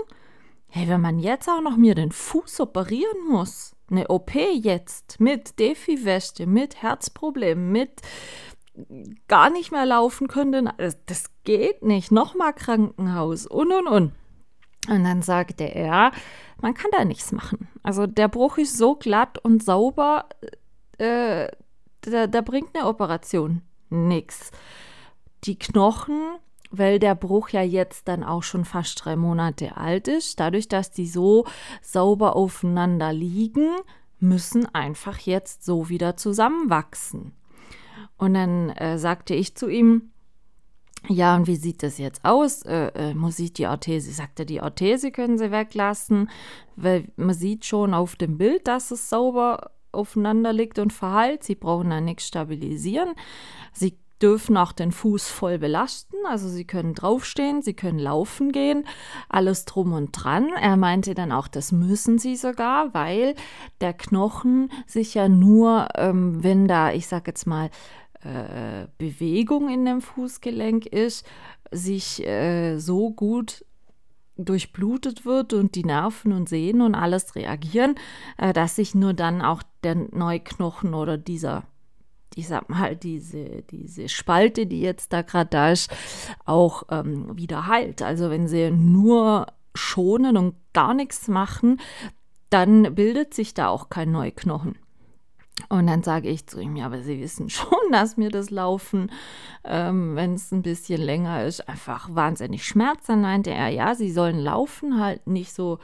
Hey, 0.73 0.87
wenn 0.87 1.01
man 1.01 1.19
jetzt 1.19 1.49
auch 1.49 1.59
noch 1.59 1.75
mir 1.75 1.95
den 1.95 2.13
Fuß 2.13 2.61
operieren 2.61 3.27
muss, 3.29 3.75
eine 3.89 4.07
OP 4.07 4.33
jetzt 4.33 5.19
mit 5.19 5.59
Defi-Weste, 5.59 6.47
mit 6.47 6.81
Herzproblemen, 6.81 7.73
mit 7.73 8.01
gar 9.27 9.49
nicht 9.49 9.73
mehr 9.73 9.85
laufen 9.85 10.29
können, 10.29 10.69
das, 10.77 11.25
geht 11.43 11.83
nicht, 11.83 12.13
nochmal 12.13 12.53
Krankenhaus 12.53 13.47
und 13.47 13.73
und 13.73 13.87
und. 13.87 14.13
Und 14.87 15.03
dann 15.03 15.21
sagte 15.21 15.65
er, 15.65 16.13
man 16.61 16.73
kann 16.73 16.91
da 16.93 17.03
nichts 17.03 17.33
machen. 17.33 17.67
Also 17.83 18.07
der 18.07 18.29
Bruch 18.29 18.57
ist 18.57 18.77
so 18.77 18.95
glatt 18.95 19.39
und 19.39 19.61
sauber, 19.61 20.29
äh, 20.99 21.49
da, 21.99 22.27
da 22.27 22.41
bringt 22.41 22.73
eine 22.73 22.87
Operation 22.87 23.61
nichts. 23.89 24.51
Die 25.43 25.59
Knochen 25.59 26.37
weil 26.71 26.99
der 26.99 27.15
Bruch 27.15 27.49
ja 27.49 27.61
jetzt 27.61 28.07
dann 28.07 28.23
auch 28.23 28.43
schon 28.43 28.65
fast 28.65 29.03
drei 29.03 29.15
Monate 29.15 29.77
alt 29.77 30.07
ist. 30.07 30.39
Dadurch, 30.39 30.67
dass 30.67 30.91
die 30.91 31.07
so 31.07 31.45
sauber 31.81 32.35
aufeinander 32.35 33.13
liegen, 33.13 33.69
müssen 34.19 34.65
einfach 34.73 35.19
jetzt 35.19 35.65
so 35.65 35.89
wieder 35.89 36.15
zusammenwachsen. 36.15 37.33
Und 38.17 38.35
dann 38.35 38.69
äh, 38.69 38.97
sagte 38.97 39.33
ich 39.33 39.55
zu 39.55 39.67
ihm, 39.67 40.11
ja, 41.07 41.35
und 41.35 41.47
wie 41.47 41.55
sieht 41.55 41.81
das 41.81 41.97
jetzt 41.97 42.23
aus? 42.23 42.61
Äh, 42.61 42.91
äh, 42.93 43.13
muss 43.15 43.39
ich 43.39 43.53
die 43.53 43.65
Orthese? 43.65 44.11
Sagte, 44.11 44.45
die 44.45 44.61
Orthese 44.61 45.11
können 45.11 45.39
Sie 45.39 45.51
weglassen, 45.51 46.29
weil 46.75 47.07
man 47.15 47.33
sieht 47.33 47.65
schon 47.65 47.95
auf 47.95 48.15
dem 48.15 48.37
Bild, 48.37 48.67
dass 48.67 48.91
es 48.91 49.09
sauber 49.09 49.71
aufeinander 49.91 50.53
liegt 50.53 50.77
und 50.77 50.93
verheilt. 50.93 51.43
Sie 51.43 51.55
brauchen 51.55 51.89
da 51.89 51.99
nichts 51.99 52.27
stabilisieren. 52.27 53.09
Sie 53.73 53.97
dürfen 54.21 54.57
auch 54.57 54.71
den 54.71 54.91
Fuß 54.91 55.27
voll 55.29 55.57
belasten. 55.57 56.15
Also 56.27 56.47
sie 56.49 56.65
können 56.65 56.93
draufstehen, 56.93 57.61
sie 57.61 57.73
können 57.73 57.99
laufen 57.99 58.51
gehen, 58.51 58.85
alles 59.29 59.65
drum 59.65 59.93
und 59.93 60.11
dran. 60.11 60.49
Er 60.59 60.77
meinte 60.77 61.13
dann 61.13 61.31
auch, 61.31 61.47
das 61.47 61.71
müssen 61.71 62.17
sie 62.17 62.35
sogar, 62.35 62.93
weil 62.93 63.35
der 63.81 63.93
Knochen 63.93 64.71
sich 64.85 65.13
ja 65.13 65.27
nur, 65.27 65.89
ähm, 65.95 66.43
wenn 66.43 66.67
da, 66.67 66.91
ich 66.91 67.07
sag 67.07 67.27
jetzt 67.27 67.47
mal, 67.47 67.69
äh, 68.21 68.87
Bewegung 68.97 69.69
in 69.69 69.85
dem 69.85 70.01
Fußgelenk 70.01 70.85
ist, 70.85 71.25
sich 71.71 72.25
äh, 72.25 72.77
so 72.77 73.11
gut 73.11 73.65
durchblutet 74.37 75.25
wird 75.25 75.53
und 75.53 75.75
die 75.75 75.83
Nerven 75.83 76.31
und 76.31 76.49
Sehnen 76.49 76.81
und 76.81 76.95
alles 76.95 77.35
reagieren, 77.35 77.95
äh, 78.37 78.53
dass 78.53 78.75
sich 78.75 78.95
nur 78.95 79.13
dann 79.13 79.41
auch 79.41 79.63
der 79.83 79.95
Neuknochen 79.95 80.93
oder 80.93 81.17
dieser 81.17 81.63
ich 82.35 82.47
sag 82.47 82.69
mal, 82.69 82.95
diese, 82.95 83.63
diese 83.63 84.07
Spalte, 84.09 84.65
die 84.65 84.81
jetzt 84.81 85.11
da 85.13 85.21
gerade 85.21 85.49
da 85.49 85.71
ist, 85.71 85.91
auch 86.45 86.83
ähm, 86.89 87.35
wieder 87.37 87.67
heilt. 87.67 88.01
Also 88.01 88.29
wenn 88.29 88.47
sie 88.47 88.71
nur 88.71 89.47
schonen 89.75 90.37
und 90.37 90.55
gar 90.73 90.93
nichts 90.93 91.27
machen, 91.27 91.79
dann 92.49 92.95
bildet 92.95 93.33
sich 93.33 93.53
da 93.53 93.67
auch 93.69 93.89
kein 93.89 94.11
Neuknochen. 94.11 94.75
Und 95.69 95.87
dann 95.87 96.03
sage 96.03 96.29
ich 96.29 96.47
zu 96.47 96.59
ihm, 96.59 96.75
ja, 96.75 96.85
aber 96.85 97.01
Sie 97.01 97.19
wissen 97.19 97.49
schon, 97.49 97.77
dass 97.91 98.17
mir 98.17 98.29
das 98.29 98.49
Laufen, 98.49 99.11
ähm, 99.63 100.15
wenn 100.15 100.33
es 100.33 100.51
ein 100.51 100.61
bisschen 100.61 101.01
länger 101.01 101.45
ist, 101.45 101.67
einfach 101.67 102.13
wahnsinnig 102.13 102.65
schmerzt. 102.65 103.09
Dann 103.09 103.21
meinte 103.21 103.51
er, 103.51 103.69
ja, 103.69 103.95
Sie 103.95 104.11
sollen 104.11 104.39
laufen, 104.39 104.99
halt 104.99 105.27
nicht 105.27 105.53
so 105.53 105.79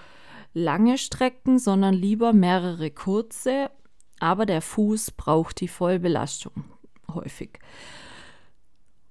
lange 0.54 0.98
Strecken, 0.98 1.60
sondern 1.60 1.94
lieber 1.94 2.34
mehrere 2.34 2.89
kurze. 2.92 3.70
Aber 4.19 4.45
der 4.45 4.62
Fuß 4.62 5.12
braucht 5.12 5.59
die 5.59 5.67
Vollbelastung 5.67 6.65
häufig. 7.13 7.59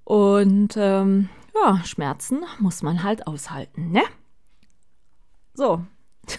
Und 0.05 0.77
ähm, 0.77 1.29
ja, 1.55 1.83
Schmerzen 1.85 2.45
muss 2.59 2.83
man 2.83 3.03
halt 3.03 3.27
aushalten, 3.27 3.91
ne? 3.91 4.03
So. 5.55 5.85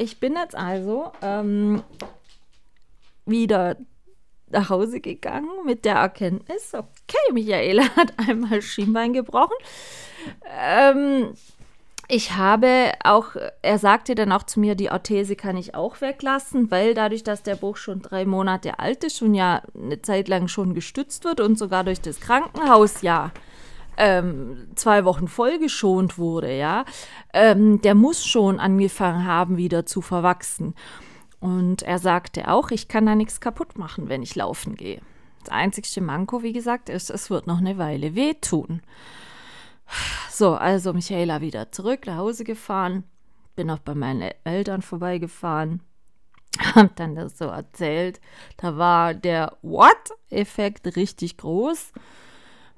Ich 0.00 0.20
bin 0.20 0.36
jetzt 0.36 0.54
also 0.54 1.10
ähm, 1.22 1.82
wieder 3.26 3.76
nach 4.50 4.70
Hause 4.70 5.00
gegangen 5.00 5.50
mit 5.66 5.84
der 5.84 5.96
Erkenntnis, 5.96 6.72
okay, 6.72 7.32
Michaela 7.32 7.82
hat 7.96 8.14
einmal 8.28 8.62
Schienbein 8.62 9.12
gebrochen. 9.12 9.56
Ähm, 10.46 11.34
ich 12.08 12.36
habe 12.36 12.92
auch, 13.04 13.36
er 13.60 13.78
sagte 13.78 14.14
dann 14.14 14.32
auch 14.32 14.42
zu 14.42 14.60
mir, 14.60 14.74
die 14.74 14.90
Orthese 14.90 15.36
kann 15.36 15.58
ich 15.58 15.74
auch 15.74 16.00
weglassen, 16.00 16.70
weil 16.70 16.94
dadurch, 16.94 17.22
dass 17.22 17.42
der 17.42 17.54
Bruch 17.54 17.76
schon 17.76 18.00
drei 18.00 18.24
Monate 18.24 18.78
alt 18.78 19.04
ist 19.04 19.20
und 19.20 19.34
ja 19.34 19.62
eine 19.74 20.00
Zeit 20.00 20.28
lang 20.28 20.48
schon 20.48 20.74
gestützt 20.74 21.24
wird 21.24 21.40
und 21.40 21.58
sogar 21.58 21.84
durch 21.84 22.00
das 22.00 22.20
Krankenhaus 22.20 23.02
ja 23.02 23.30
ähm, 23.98 24.68
zwei 24.74 25.04
Wochen 25.04 25.28
voll 25.28 25.58
geschont 25.58 26.16
wurde, 26.16 26.56
ja, 26.56 26.84
ähm, 27.34 27.82
der 27.82 27.94
muss 27.94 28.24
schon 28.24 28.58
angefangen 28.58 29.26
haben, 29.26 29.56
wieder 29.58 29.84
zu 29.84 30.00
verwachsen. 30.00 30.74
Und 31.40 31.82
er 31.82 31.98
sagte 31.98 32.48
auch, 32.48 32.70
ich 32.70 32.88
kann 32.88 33.06
da 33.06 33.14
nichts 33.14 33.40
kaputt 33.40 33.76
machen, 33.76 34.08
wenn 34.08 34.22
ich 34.22 34.34
laufen 34.34 34.76
gehe. 34.76 35.00
Das 35.44 35.52
einzigste 35.52 36.00
Manko, 36.00 36.42
wie 36.42 36.52
gesagt, 36.52 36.88
ist, 36.88 37.10
es 37.10 37.28
wird 37.28 37.46
noch 37.46 37.58
eine 37.58 37.76
Weile 37.76 38.14
wehtun. 38.14 38.80
So, 40.30 40.54
also 40.54 40.92
Michaela 40.92 41.40
wieder 41.40 41.72
zurück 41.72 42.06
nach 42.06 42.16
Hause 42.16 42.44
gefahren, 42.44 43.04
bin 43.56 43.70
auch 43.70 43.80
bei 43.80 43.94
meinen 43.94 44.30
Eltern 44.44 44.82
vorbeigefahren, 44.82 45.82
hab 46.74 46.94
dann 46.96 47.14
das 47.14 47.38
so 47.38 47.46
erzählt. 47.46 48.20
Da 48.56 48.76
war 48.76 49.14
der 49.14 49.56
What-Effekt 49.62 50.94
richtig 50.96 51.38
groß. 51.38 51.92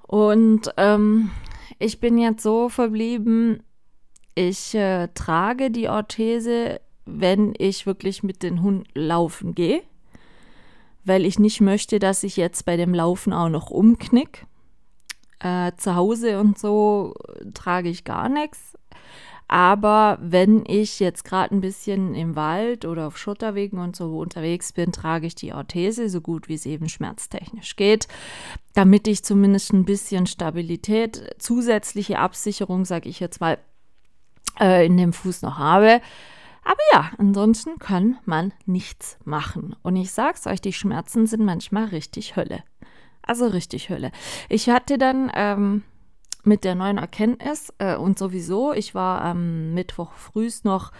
Und 0.06 0.72
ähm, 0.76 1.30
ich 1.78 2.00
bin 2.00 2.16
jetzt 2.18 2.42
so 2.42 2.68
verblieben, 2.68 3.62
ich 4.34 4.74
äh, 4.74 5.08
trage 5.08 5.70
die 5.70 5.88
Orthese 5.88 6.80
wenn 7.18 7.54
ich 7.58 7.86
wirklich 7.86 8.22
mit 8.22 8.42
den 8.42 8.62
Hunden 8.62 8.86
laufen 8.94 9.54
gehe, 9.54 9.82
weil 11.04 11.24
ich 11.24 11.38
nicht 11.38 11.60
möchte, 11.60 11.98
dass 11.98 12.22
ich 12.22 12.36
jetzt 12.36 12.64
bei 12.64 12.76
dem 12.76 12.94
Laufen 12.94 13.32
auch 13.32 13.48
noch 13.48 13.70
umknick. 13.70 14.46
Äh, 15.40 15.72
zu 15.76 15.94
Hause 15.94 16.38
und 16.38 16.58
so 16.58 17.14
trage 17.54 17.88
ich 17.88 18.04
gar 18.04 18.28
nichts. 18.28 18.76
Aber 19.48 20.16
wenn 20.20 20.64
ich 20.64 21.00
jetzt 21.00 21.24
gerade 21.24 21.52
ein 21.52 21.60
bisschen 21.60 22.14
im 22.14 22.36
Wald 22.36 22.84
oder 22.84 23.08
auf 23.08 23.18
Schotterwegen 23.18 23.80
und 23.80 23.96
so 23.96 24.16
unterwegs 24.20 24.72
bin, 24.72 24.92
trage 24.92 25.26
ich 25.26 25.34
die 25.34 25.52
Orthese 25.52 26.08
so 26.08 26.20
gut 26.20 26.48
wie 26.48 26.54
es 26.54 26.66
eben 26.66 26.88
schmerztechnisch 26.88 27.74
geht, 27.74 28.06
damit 28.74 29.08
ich 29.08 29.24
zumindest 29.24 29.72
ein 29.72 29.84
bisschen 29.84 30.28
Stabilität, 30.28 31.34
zusätzliche 31.40 32.20
Absicherung, 32.20 32.84
sage 32.84 33.08
ich 33.08 33.18
jetzt 33.18 33.40
mal, 33.40 33.58
äh, 34.60 34.86
in 34.86 34.96
dem 34.96 35.12
Fuß 35.12 35.42
noch 35.42 35.58
habe. 35.58 36.00
Aber 36.62 36.80
ja, 36.92 37.10
ansonsten 37.18 37.80
kann 37.80 38.18
man 38.24 38.52
nichts 38.66 39.18
machen. 39.24 39.74
Und 39.82 39.96
ich 39.96 40.12
sag's 40.12 40.46
euch, 40.46 40.60
die 40.60 40.72
Schmerzen 40.72 41.26
sind 41.26 41.44
manchmal 41.44 41.86
richtig 41.86 42.36
Hölle. 42.36 42.62
Also 43.22 43.46
richtig 43.46 43.88
Hölle. 43.90 44.12
Ich 44.48 44.68
hatte 44.68 44.98
dann 44.98 45.30
ähm, 45.34 45.82
mit 46.42 46.64
der 46.64 46.74
neuen 46.74 46.98
Erkenntnis 46.98 47.72
äh, 47.78 47.96
und 47.96 48.18
sowieso, 48.18 48.72
ich 48.72 48.94
war 48.94 49.22
am 49.22 49.74
Mittwoch 49.74 50.12
frühs 50.12 50.64
noch 50.64 50.92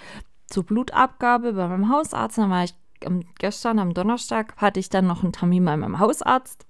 zur 0.46 0.64
Blutabgabe 0.64 1.52
bei 1.52 1.68
meinem 1.68 1.90
Hausarzt. 1.90 2.38
Dann 2.38 2.50
war 2.50 2.64
ich 2.64 2.74
ähm, 3.02 3.24
gestern 3.38 3.78
am 3.78 3.94
Donnerstag, 3.94 4.56
hatte 4.56 4.80
ich 4.80 4.90
dann 4.90 5.06
noch 5.06 5.22
einen 5.22 5.32
Termin 5.32 5.64
bei 5.64 5.76
meinem 5.76 5.98
Hausarzt. 5.98 6.66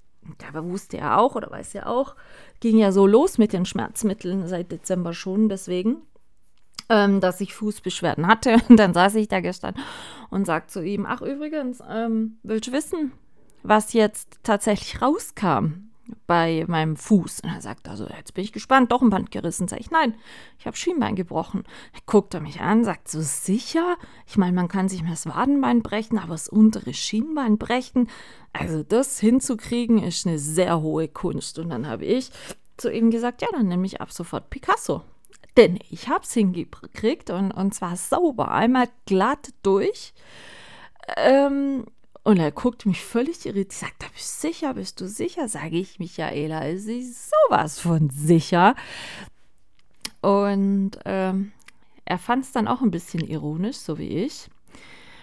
Da 0.52 0.64
wusste 0.64 0.99
er 0.99 1.19
auch 1.19 1.35
oder 1.35 1.50
weiß 1.50 1.75
er 1.75 1.88
auch, 1.88 2.14
ging 2.61 2.78
ja 2.78 2.92
so 2.92 3.07
los 3.07 3.38
mit 3.38 3.52
den 3.52 3.64
Schmerzmitteln 3.64 4.47
seit 4.47 4.71
Dezember 4.71 5.12
schon. 5.12 5.49
Deswegen 5.49 6.02
ähm, 6.90 7.21
dass 7.21 7.40
ich 7.40 7.54
Fußbeschwerden 7.54 8.26
hatte. 8.26 8.57
Und 8.69 8.76
dann 8.76 8.92
saß 8.92 9.14
ich 9.14 9.28
da 9.28 9.40
gestern 9.40 9.75
und 10.28 10.45
sagte 10.45 10.73
zu 10.73 10.85
ihm, 10.85 11.07
ach 11.07 11.23
übrigens, 11.23 11.83
ähm, 11.88 12.38
willst 12.42 12.69
du 12.69 12.73
wissen, 12.73 13.12
was 13.62 13.93
jetzt 13.93 14.38
tatsächlich 14.43 15.02
rauskam 15.02 15.90
bei 16.26 16.64
meinem 16.67 16.97
Fuß? 16.97 17.40
Und 17.40 17.50
er 17.50 17.61
sagt 17.61 17.88
also, 17.88 18.07
jetzt 18.07 18.35
bin 18.35 18.45
ich 18.45 18.52
gespannt, 18.52 18.93
doch 18.93 19.02
ein 19.02 19.11
Band 19.11 19.31
gerissen. 19.31 19.69
Sag 19.69 19.81
ich, 19.81 19.90
nein, 19.90 20.14
ich 20.59 20.67
habe 20.67 20.76
Schienbein 20.76 21.17
gebrochen. 21.17 21.64
Er 21.93 22.00
guckt 22.07 22.35
er 22.35 22.40
mich 22.40 22.61
an, 22.61 22.85
sagt 22.85 23.09
so, 23.09 23.21
sicher? 23.21 23.97
Ich 24.26 24.37
meine, 24.37 24.52
man 24.52 24.69
kann 24.69 24.88
sich 24.88 25.02
mal 25.02 25.11
das 25.11 25.26
Wadenbein 25.26 25.83
brechen, 25.83 26.19
aber 26.19 26.33
das 26.33 26.49
untere 26.49 26.95
Schienbein 26.95 27.59
brechen, 27.59 28.09
also 28.52 28.83
das 28.83 29.21
hinzukriegen, 29.21 30.02
ist 30.02 30.26
eine 30.26 30.38
sehr 30.38 30.81
hohe 30.81 31.09
Kunst. 31.09 31.59
Und 31.59 31.71
dann 31.71 31.87
habe 31.87 32.05
ich 32.05 32.31
zu 32.76 32.90
ihm 32.90 33.11
gesagt, 33.11 33.43
ja, 33.43 33.49
dann 33.52 33.69
nehme 33.69 33.87
ich 33.87 34.00
ab 34.00 34.11
sofort 34.11 34.50
Picasso. 34.50 35.02
Denn 35.57 35.79
ich 35.90 36.09
habe 36.09 36.25
es 36.25 36.33
hingekriegt 36.33 37.31
und, 37.31 37.50
und 37.52 37.75
zwar 37.75 37.97
sauber, 37.97 38.50
einmal 38.50 38.88
glatt 39.07 39.50
durch. 39.62 40.14
Ähm, 41.17 41.85
und 42.23 42.39
er 42.39 42.50
guckt 42.50 42.87
mich 42.87 43.03
völlig 43.03 43.47
irritiert, 43.47 43.73
sagt, 43.73 44.03
da 44.03 44.07
bist 44.12 44.43
du 44.43 44.49
sicher, 44.49 44.75
bist 44.75 45.00
du 45.00 45.09
sicher? 45.09 45.49
Sage 45.49 45.79
ich, 45.79 45.99
Michaela, 45.99 46.67
ist 46.69 46.85
sie 46.85 47.03
sowas 47.03 47.81
von 47.81 48.11
sicher. 48.11 48.75
Und 50.21 50.93
ähm, 51.07 51.53
er 52.05 52.19
fand 52.19 52.45
es 52.45 52.53
dann 52.53 52.69
auch 52.69 52.83
ein 52.83 52.91
bisschen 52.91 53.27
ironisch, 53.27 53.79
so 53.79 53.99
wie 53.99 54.09
ich. 54.09 54.49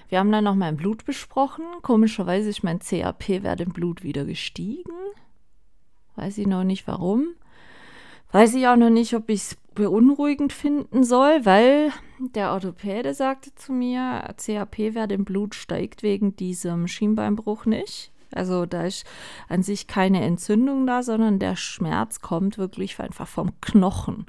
Wir 0.09 0.19
haben 0.19 0.31
dann 0.31 0.45
noch 0.45 0.55
mein 0.55 0.77
Blut 0.77 1.05
besprochen. 1.05 1.65
Komischerweise 1.81 2.49
ist 2.49 2.63
mein 2.63 2.79
CAP-Wert 2.79 3.61
im 3.61 3.73
Blut 3.73 4.03
wieder 4.03 4.25
gestiegen. 4.25 4.91
Weiß 6.15 6.37
ich 6.37 6.47
noch 6.47 6.63
nicht 6.63 6.87
warum. 6.87 7.35
Weiß 8.31 8.53
ich 8.55 8.67
auch 8.67 8.75
noch 8.75 8.89
nicht, 8.89 9.13
ob 9.13 9.29
ich 9.29 9.41
es 9.41 9.57
beunruhigend 9.73 10.51
finden 10.51 11.03
soll, 11.03 11.45
weil 11.45 11.91
der 12.19 12.51
Orthopäde 12.51 13.13
sagte 13.13 13.53
zu 13.55 13.71
mir, 13.71 14.33
CHP-Wert 14.35 15.11
im 15.11 15.23
Blut 15.23 15.55
steigt 15.55 16.03
wegen 16.03 16.35
diesem 16.35 16.87
Schienbeinbruch 16.87 17.65
nicht. 17.65 18.11
Also 18.33 18.65
da 18.65 18.83
ist 18.83 19.05
an 19.47 19.63
sich 19.63 19.87
keine 19.87 20.21
Entzündung 20.21 20.85
da, 20.85 21.03
sondern 21.03 21.39
der 21.39 21.55
Schmerz 21.55 22.19
kommt 22.19 22.57
wirklich 22.57 22.99
einfach 22.99 23.27
vom 23.27 23.51
Knochen. 23.61 24.25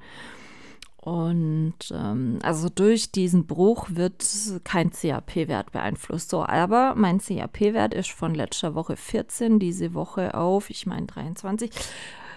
Und 0.97 1.77
ähm, 1.91 2.39
also 2.43 2.69
durch 2.69 3.11
diesen 3.11 3.47
Bruch 3.47 3.89
wird 3.91 4.25
kein 4.65 4.91
CAP-Wert 4.91 5.73
beeinflusst. 5.73 6.29
So, 6.29 6.45
aber 6.45 6.95
mein 6.97 7.19
CAP-Wert 7.19 7.95
ist 7.95 8.11
von 8.11 8.35
letzter 8.35 8.75
Woche 8.75 8.97
14, 8.97 9.59
diese 9.59 9.95
Woche 9.95 10.35
auf, 10.35 10.69
ich 10.69 10.87
meine 10.87 11.07
23 11.07 11.71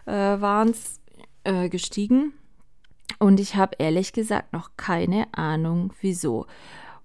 äh, 0.06 0.12
waren 0.12 0.70
es 0.70 1.01
äh, 1.44 1.70
gestiegen. 1.70 2.34
Und 3.20 3.40
ich 3.40 3.56
habe 3.56 3.76
ehrlich 3.80 4.14
gesagt 4.14 4.54
noch 4.54 4.72
keine 4.78 5.28
Ahnung, 5.34 5.94
wieso. 6.02 6.48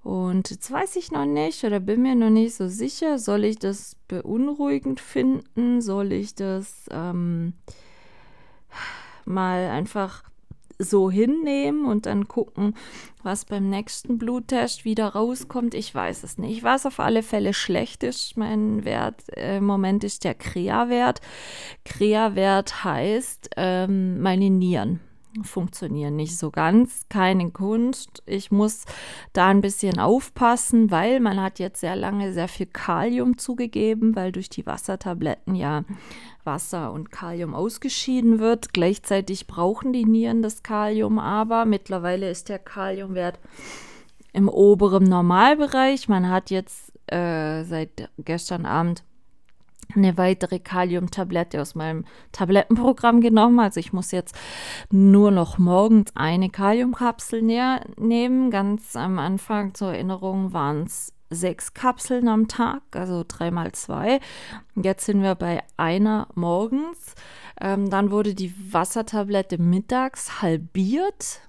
Und 0.03 0.51
jetzt 0.51 0.71
weiß 0.71 0.97
ich 0.97 1.11
noch 1.11 1.27
nicht 1.27 1.65
oder 1.65 1.81
bin 1.81 2.03
mir 2.03 2.15
noch 2.15 2.31
nicht 2.31 2.55
so 2.55 2.69
sicher, 2.69 3.19
soll 3.19 3.43
ich 3.45 3.59
das 3.59 3.97
beunruhigend 4.07 5.01
finden? 5.01 5.81
Soll 5.81 6.13
ich 6.13 6.37
das 6.37 6.87
ähm, 6.93 7.55
mal 9.25 9.69
einfach 9.69 10.23
so 10.79 11.11
hinnehmen 11.11 11.85
und 11.85 12.07
dann 12.07 12.29
gucken, 12.29 12.75
was 13.23 13.45
beim 13.45 13.69
nächsten 13.69 14.19
Bluttest 14.19 14.85
wieder 14.85 15.09
rauskommt. 15.09 15.75
Ich 15.75 15.95
weiß 15.95 16.23
es 16.23 16.39
nicht. 16.39 16.63
Was 16.63 16.87
auf 16.87 17.01
alle 17.01 17.23
Fälle 17.23 17.55
schlecht 17.55 18.03
ist, 18.03 18.37
mein 18.37 18.85
Wert 18.85 19.23
äh, 19.37 19.59
im 19.59 19.65
Moment 19.65 20.05
ist 20.05 20.25
der 20.25 20.35
Krea-Wert. 20.35 21.21
Krea-Wert 21.85 22.85
heißt, 22.85 23.51
ähm, 23.57 24.21
meine 24.21 24.51
Nieren 24.51 25.01
funktionieren 25.45 26.17
nicht 26.17 26.39
so 26.39 26.51
ganz. 26.51 27.07
Keine 27.09 27.51
Kunst. 27.51 28.23
Ich 28.27 28.51
muss 28.51 28.85
da 29.33 29.49
ein 29.49 29.61
bisschen 29.61 29.99
aufpassen, 29.99 30.91
weil 30.91 31.21
man 31.21 31.41
hat 31.41 31.59
jetzt 31.59 31.81
sehr 31.81 31.97
lange 31.97 32.33
sehr 32.33 32.49
viel 32.49 32.67
Kalium 32.67 33.39
zugegeben, 33.39 34.17
weil 34.17 34.33
durch 34.33 34.49
die 34.49 34.67
Wassertabletten 34.67 35.55
ja 35.55 35.85
Wasser 36.45 36.93
und 36.93 37.11
Kalium 37.11 37.55
ausgeschieden 37.55 38.39
wird. 38.39 38.73
Gleichzeitig 38.73 39.47
brauchen 39.47 39.93
die 39.93 40.05
Nieren 40.05 40.43
das 40.43 40.63
Kalium 40.63 41.19
aber. 41.19 41.65
Mittlerweile 41.65 42.31
ist 42.31 42.49
der 42.49 42.59
Kaliumwert 42.59 43.39
im 44.33 44.49
oberen 44.49 45.05
Normalbereich. 45.05 46.09
Man 46.09 46.31
hat 46.31 46.51
jetzt 46.51 46.93
äh, 47.11 47.65
seit 47.65 48.11
gestern 48.19 48.67
Abend 48.67 49.03
eine 49.95 50.17
weitere 50.17 50.59
Kaliumtablette 50.59 51.61
aus 51.61 51.75
meinem 51.75 52.05
Tablettenprogramm 52.33 53.21
genommen. 53.21 53.61
Also 53.61 53.81
ich 53.81 53.93
muss 53.93 54.11
jetzt 54.11 54.37
nur 54.91 55.31
noch 55.31 55.59
morgens 55.59 56.11
eine 56.15 56.51
Kaliumkapsel 56.51 57.43
nehmen. 57.43 58.51
Ganz 58.51 58.97
am 58.97 59.19
Anfang 59.19 59.75
zur 59.75 59.93
Erinnerung 59.93 60.53
waren 60.53 60.85
es 60.85 61.13
sechs 61.31 61.75
Kapseln 61.75 62.29
am 62.29 62.47
Tag, 62.47 62.83
also 62.93 63.25
dreimal 63.27 63.73
zwei. 63.73 64.21
Jetzt 64.75 65.07
sind 65.07 65.23
wir 65.23 65.35
bei 65.35 65.63
einer 65.77 66.29
morgens. 66.35 67.15
Ähm, 67.61 67.91
dann 67.91 68.11
wurde 68.11 68.35
die 68.35 68.55
Wassertablette 68.73 69.59
mittags 69.59 70.41
halbiert 70.43 71.41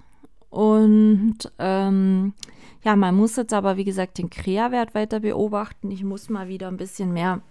und 0.50 1.36
ähm, 1.58 2.34
ja, 2.82 2.96
man 2.96 3.14
muss 3.14 3.36
jetzt 3.36 3.52
aber, 3.52 3.76
wie 3.76 3.84
gesagt, 3.84 4.18
den 4.18 4.30
Krea-Wert 4.30 4.94
weiter 4.94 5.20
beobachten. 5.20 5.90
Ich 5.90 6.04
muss 6.04 6.30
mal 6.30 6.48
wieder 6.48 6.68
ein 6.68 6.76
bisschen 6.76 7.12
mehr 7.12 7.42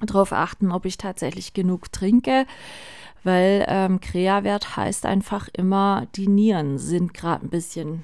darauf 0.00 0.32
achten, 0.32 0.72
ob 0.72 0.84
ich 0.84 0.98
tatsächlich 0.98 1.54
genug 1.54 1.92
trinke, 1.92 2.46
weil 3.24 3.64
ähm, 3.68 4.00
Krea-Wert 4.00 4.76
heißt 4.76 5.06
einfach 5.06 5.48
immer, 5.52 6.06
die 6.14 6.28
Nieren 6.28 6.78
sind 6.78 7.14
gerade 7.14 7.46
ein 7.46 7.50
bisschen 7.50 8.02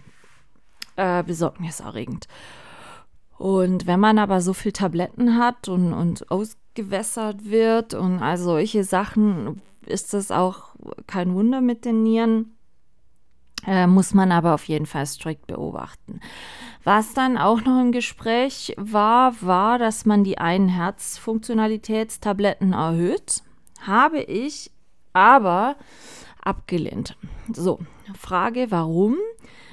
äh, 0.97 1.23
besorgniserregend. 1.23 2.29
Und 3.39 3.87
wenn 3.87 4.01
man 4.01 4.19
aber 4.19 4.41
so 4.41 4.53
viel 4.53 4.73
Tabletten 4.73 5.37
hat 5.37 5.69
und, 5.69 5.93
und 5.93 6.31
ausgewässert 6.31 7.45
wird 7.45 7.95
und 7.95 8.21
all 8.21 8.39
solche 8.39 8.85
Sachen, 8.85 9.61
ist 9.87 10.15
das 10.15 10.31
auch 10.31 10.77
kein 11.07 11.35
Wunder 11.35 11.61
mit 11.61 11.85
den 11.85 12.03
Nieren. 12.03 12.57
Äh, 13.67 13.87
muss 13.87 14.13
man 14.13 14.33
aber 14.33 14.55
auf 14.55 14.65
jeden 14.65 14.87
Fall 14.87 15.07
strikt 15.07 15.47
beobachten. 15.47 16.21
Was 16.85 17.15
dann 17.15 17.39
auch 17.39 17.63
noch 17.63 17.81
im 17.81 17.93
Gespräch 17.93 18.75
war, 18.77 19.35
war, 19.41 19.79
dass 19.79 20.05
man 20.05 20.25
die 20.25 20.39
einen 20.39 20.69
Herzfunktionalitätstabletten 20.69 22.73
erhöht. 22.73 23.43
Habe 23.81 24.21
ich 24.21 24.71
aber 25.13 25.77
abgelehnt. 26.43 27.17
So, 27.53 27.79
Frage, 28.19 28.71
warum? 28.71 29.17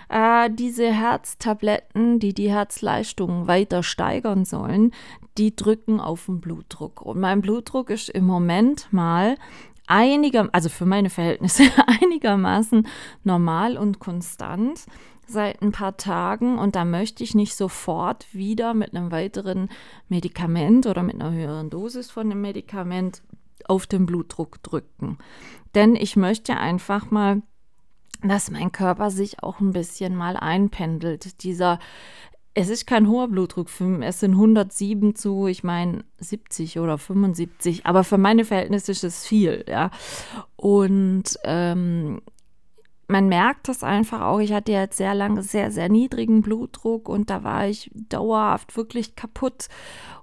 Äh, 0.10 0.50
diese 0.51 0.91
Herztabletten, 0.91 2.19
die 2.19 2.34
die 2.34 2.51
Herzleistung 2.51 3.48
weiter 3.48 3.84
steigern 3.84 4.46
sollen, 4.46 4.91
die 5.38 5.55
drücken 5.55 6.00
auf 6.00 6.25
den 6.25 6.41
Blutdruck. 6.41 7.01
Und 7.01 7.19
mein 7.19 7.41
Blutdruck 7.41 7.89
ist 7.89 8.10
im 8.10 8.25
Moment 8.25 8.91
mal 8.91 9.36
einiger, 9.89 10.50
also 10.51 10.69
für 10.69 10.86
meine 10.86 11.10
Verhältnisse 11.10 11.63
einigermaßen 12.01 12.88
normal 13.24 13.77
und 13.77 14.00
konstant 14.00 14.86
seit 15.27 15.62
ein 15.62 15.72
paar 15.72 15.98
Tagen 15.98 16.58
und 16.58 16.75
da 16.75 16.86
möchte 16.86 17.24
ich 17.24 17.36
nicht 17.36 17.55
sofort 17.55 18.34
wieder 18.34 18.74
mit 18.74 18.96
einem 18.96 19.12
weiteren 19.12 19.69
Medikament 20.08 20.88
oder 20.88 21.03
mit 21.03 21.15
einer 21.15 21.31
höheren 21.31 21.69
Dosis 21.69 22.10
von 22.10 22.29
dem 22.29 22.41
Medikament 22.41 23.22
auf 23.65 23.86
den 23.86 24.05
Blutdruck 24.05 24.62
drücken. 24.63 25.17
Denn 25.75 25.96
ich 25.96 26.15
möchte 26.15 26.58
einfach 26.58 27.12
mal, 27.12 27.43
dass 28.24 28.51
mein 28.51 28.72
Körper 28.72 29.12
sich 29.12 29.43
auch 29.43 29.60
ein 29.60 29.72
bisschen 29.72 30.15
mal 30.15 30.36
einpendelt. 30.36 31.43
Dieser 31.43 31.79
es 32.53 32.70
ist 32.70 32.88
kein 32.88 33.08
hoher 33.08 33.27
Blutdruck, 33.27 33.68
es 34.01 34.20
sind 34.20 34.32
107 34.32 35.15
zu, 35.15 35.48
ich 35.48 35.63
meine 35.63 36.03
70 36.18 36.79
oder 36.79 36.98
75, 36.98 37.85
aber 37.85 38.03
für 38.03 38.18
meine 38.18 38.44
Verhältnisse 38.44 38.92
ist 38.92 39.03
es 39.03 39.25
viel, 39.25 39.64
ja. 39.68 39.92
Und 40.55 41.38
ähm, 41.44 42.22
man 43.09 43.27
merkt 43.27 43.68
das 43.68 43.83
einfach 43.83 44.22
auch. 44.22 44.40
Ich 44.40 44.53
hatte 44.53 44.72
jetzt 44.72 44.98
sehr 44.98 45.16
lange 45.16 45.42
sehr, 45.42 45.72
sehr 45.72 45.90
niedrigen 45.90 46.42
Blutdruck 46.42 47.09
und 47.09 47.29
da 47.29 47.44
war 47.44 47.68
ich 47.68 47.92
dauerhaft 47.94 48.77
wirklich 48.77 49.16
kaputt. 49.16 49.68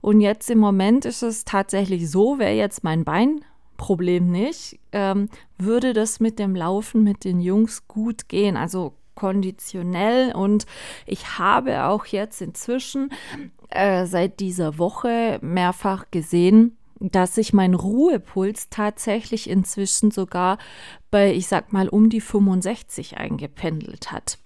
Und 0.01 0.21
jetzt 0.21 0.49
im 0.51 0.59
Moment 0.59 1.05
ist 1.05 1.23
es 1.23 1.45
tatsächlich 1.45 2.09
so, 2.09 2.39
wäre 2.39 2.55
jetzt 2.55 2.85
mein 2.85 3.05
Beinproblem 3.05 4.31
nicht, 4.31 4.79
ähm, 4.93 5.29
würde 5.59 5.95
das 5.95 6.21
mit 6.21 6.39
dem 6.39 6.55
Laufen 6.55 7.03
mit 7.03 7.25
den 7.25 7.41
Jungs 7.41 7.89
gut 7.89 8.29
gehen. 8.29 8.57
Also 8.57 8.95
konditionell 9.16 10.33
und 10.33 10.66
ich 11.07 11.38
habe 11.38 11.85
auch 11.87 12.07
jetzt 12.07 12.40
inzwischen 12.40 13.11
äh, 13.70 14.07
seit 14.07 14.38
dieser 14.38 14.79
Woche 14.79 15.40
mehrfach 15.42 16.07
gesehen, 16.12 16.76
dass 17.00 17.35
sich 17.35 17.52
mein 17.52 17.74
Ruhepuls 17.74 18.68
tatsächlich 18.70 19.50
inzwischen 19.50 20.11
sogar 20.11 20.59
bei, 21.11 21.35
ich 21.35 21.48
sag 21.48 21.72
mal, 21.72 21.88
um 21.88 22.09
die 22.09 22.20
65 22.20 23.18
eingependelt 23.18 24.12
hat. 24.12 24.38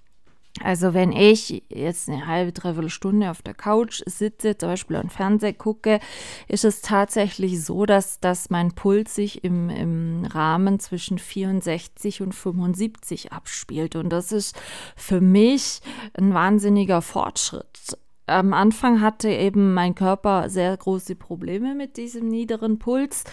Also 0.63 0.95
wenn 0.95 1.13
ich 1.13 1.63
jetzt 1.69 2.09
eine 2.09 2.27
halbe, 2.27 2.53
dreiviertel 2.53 2.91
Stunde 2.91 3.31
auf 3.31 3.41
der 3.41 3.55
Couch 3.55 4.03
sitze, 4.07 4.59
zum 4.59 4.71
Beispiel 4.71 4.97
am 4.97 5.09
Fernseher 5.09 5.53
gucke, 5.53 6.01
ist 6.49 6.65
es 6.65 6.83
tatsächlich 6.83 7.65
so, 7.65 7.87
dass, 7.87 8.19
dass 8.21 8.51
mein 8.51 8.73
Puls 8.73 9.15
sich 9.15 9.45
im, 9.45 9.71
im 9.71 10.25
Rahmen 10.25 10.81
zwischen 10.81 11.19
64 11.19 12.21
und 12.21 12.35
75 12.35 13.33
abspielt. 13.33 13.95
Und 13.95 14.11
das 14.11 14.33
ist 14.33 14.57
für 14.97 15.21
mich 15.21 15.81
ein 16.15 16.35
wahnsinniger 16.35 17.01
Fortschritt 17.01 17.97
am 18.31 18.55
Anfang 18.55 19.01
hatte 19.01 19.29
eben 19.29 19.75
mein 19.75 19.95
Körper 19.95 20.49
sehr 20.49 20.77
große 20.77 21.17
Probleme 21.17 21.75
mit 21.75 21.97
diesem 21.97 22.29
niederen 22.29 22.79
Puls. 22.79 23.25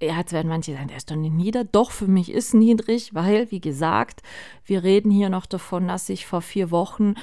Ja, 0.00 0.18
jetzt 0.18 0.32
werden 0.32 0.48
manche 0.48 0.74
sagen, 0.74 0.88
der 0.88 0.96
ist 0.96 1.10
doch 1.10 1.16
nicht 1.16 1.34
nieder. 1.34 1.64
Doch, 1.64 1.90
für 1.90 2.06
mich 2.06 2.30
ist 2.30 2.54
niedrig, 2.54 3.14
weil, 3.14 3.50
wie 3.50 3.60
gesagt, 3.60 4.22
wir 4.64 4.84
reden 4.84 5.10
hier 5.10 5.28
noch 5.28 5.46
davon, 5.46 5.88
dass 5.88 6.08
ich 6.08 6.24
vor 6.24 6.40
vier 6.40 6.70
Wochen 6.70 7.14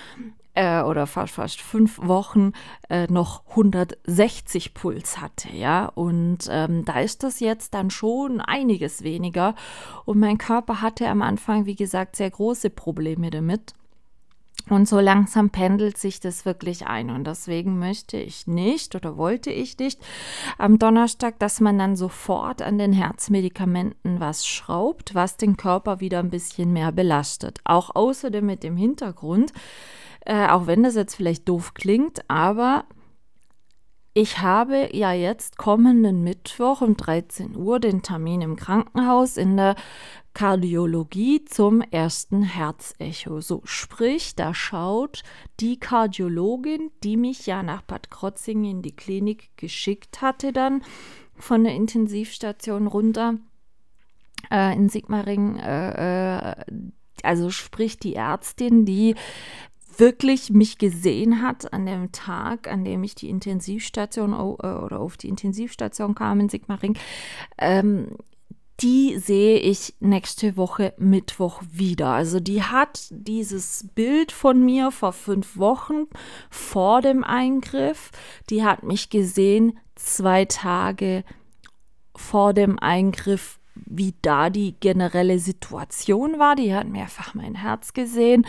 äh, 0.56 0.82
oder 0.82 1.08
fast, 1.08 1.36
fast 1.36 1.62
fünf 1.62 2.00
Wochen 2.02 2.52
äh, 2.90 3.08
noch 3.08 3.44
160 3.50 4.74
Puls 4.74 5.22
hatte, 5.22 5.56
ja. 5.56 5.86
Und 5.86 6.50
ähm, 6.50 6.84
da 6.84 7.00
ist 7.00 7.24
das 7.24 7.40
jetzt 7.40 7.74
dann 7.74 7.92
schon 7.92 8.42
einiges 8.42 9.04
weniger. 9.04 9.56
Und 10.04 10.20
mein 10.20 10.38
Körper 10.38 10.82
hatte 10.82 11.08
am 11.08 11.22
Anfang, 11.22 11.66
wie 11.66 11.76
gesagt, 11.76 12.18
sehr 12.18 12.30
große 12.30 12.70
Probleme 12.72 13.30
damit. 13.30 13.74
Und 14.69 14.88
so 14.88 14.99
langsam 14.99 15.51
pendelt 15.51 15.97
sich 15.97 16.19
das 16.19 16.45
wirklich 16.45 16.88
ein. 16.88 17.12
Und 17.12 17.25
deswegen 17.25 17.78
möchte 17.78 18.17
ich 18.17 18.47
nicht 18.47 18.95
oder 18.95 19.15
wollte 19.15 19.51
ich 19.51 19.78
nicht 19.78 19.99
am 20.58 20.80
Donnerstag, 20.80 21.38
dass 21.39 21.60
man 21.60 21.78
dann 21.78 21.95
sofort 21.95 22.62
an 22.62 22.80
den 22.80 22.91
Herzmedikamenten 22.91 24.19
was 24.19 24.47
schraubt, 24.47 25.13
was 25.13 25.38
den 25.38 25.56
Körper 25.56 25.99
wieder 25.99 26.19
ein 26.19 26.32
bisschen 26.32 26.73
mehr 26.73 26.91
belastet. 26.91 27.60
Auch 27.63 27.95
außerdem 27.95 28.45
mit 28.45 28.63
dem 28.63 28.75
Hintergrund, 28.75 29.54
äh, 30.21 30.47
auch 30.47 30.65
wenn 30.65 30.82
das 30.82 30.95
jetzt 30.95 31.15
vielleicht 31.15 31.47
doof 31.47 31.75
klingt, 31.75 32.28
aber 32.28 32.86
ich 34.17 34.39
habe 34.39 34.89
ja 34.93 35.12
jetzt 35.12 35.58
kommenden 35.58 36.23
Mittwoch 36.23 36.80
um 36.82 36.95
13 36.95 37.54
Uhr 37.54 37.82
den 37.82 38.01
Termin 38.01 38.39
im 38.39 38.56
Krankenhaus 38.56 39.36
in 39.36 39.58
der 39.58 39.75
Kardiologie 40.34 41.43
zum 41.43 41.82
ersten 41.82 42.41
Herzecho. 42.41 43.41
So, 43.41 43.62
sprich, 43.65 44.34
da 44.34 44.54
schaut 44.54 45.23
die 45.60 45.78
Kardiologin, 45.78 46.91
die 47.04 47.17
mich 47.17 47.45
ja 47.45 47.62
nach 47.62 47.82
Bad 47.82 48.10
Krotzing 48.10 48.63
in 48.63 48.82
die 48.82 48.95
Klinik 48.95 49.49
geschickt 49.58 50.21
hatte, 50.21 50.54
dann 50.54 50.82
von 51.36 51.65
der 51.65 51.75
Intensivstation 51.75 52.88
runter 52.88 53.36
äh, 54.49 54.73
in 54.78 54.88
Sigmaring, 54.88 55.58
äh, 55.58 56.51
äh, 56.51 56.56
also 57.21 57.49
sprich 57.49 57.99
die 57.99 58.15
Ärztin, 58.15 58.86
die 58.86 59.15
wirklich 60.00 60.50
mich 60.52 60.78
gesehen 60.78 61.42
hat 61.42 61.74
an 61.74 61.86
dem 61.86 62.12
Tag, 62.12 62.68
an 62.68 62.84
dem 62.84 63.04
ich 63.04 63.16
die 63.16 63.30
Intensivstation 63.30 64.34
äh, 64.34 64.36
oder 64.36 65.00
auf 65.00 65.18
die 65.18 65.30
Intensivstation 65.30 66.16
kam 66.16 66.40
in 66.40 66.50
Sigmaring, 66.50 66.98
ähm, 67.58 68.18
die 68.82 69.18
sehe 69.18 69.58
ich 69.58 69.94
nächste 70.02 70.58
Woche 70.58 70.94
Mittwoch 70.98 71.62
wieder. 71.72 72.08
Also 72.08 72.42
die 72.42 72.62
hat 72.62 73.08
dieses 73.10 73.88
Bild 73.96 74.34
von 74.34 74.64
mir 74.64 74.92
vor 74.92 75.14
fünf 75.14 75.58
Wochen 75.58 76.08
vor 76.50 77.02
dem 77.02 77.24
Eingriff. 77.24 78.12
Die 78.50 78.66
hat 78.66 78.84
mich 78.84 79.10
gesehen 79.10 79.80
zwei 79.96 80.44
Tage 80.44 81.24
vor 82.16 82.54
dem 82.54 82.78
Eingriff 82.80 83.60
wie 83.76 84.14
da 84.22 84.50
die 84.50 84.76
generelle 84.80 85.40
Situation 85.40 86.40
war. 86.40 86.56
Die 86.56 86.74
hat 86.74 86.88
mehrfach 86.88 87.34
mein 87.34 87.56
Herz 87.56 87.94
gesehen 87.94 88.46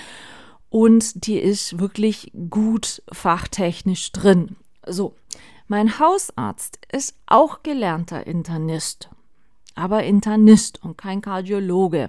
und 0.70 1.26
die 1.26 1.38
ist 1.38 1.78
wirklich 1.78 2.32
gut 2.50 3.02
fachtechnisch 3.12 4.10
drin. 4.12 4.56
So, 4.86 5.14
mein 5.68 5.98
Hausarzt 5.98 6.78
ist 6.92 7.16
auch 7.26 7.62
gelernter 7.62 8.26
Internist, 8.26 9.10
aber 9.74 10.04
Internist 10.04 10.82
und 10.82 10.96
kein 10.96 11.20
Kardiologe 11.22 12.08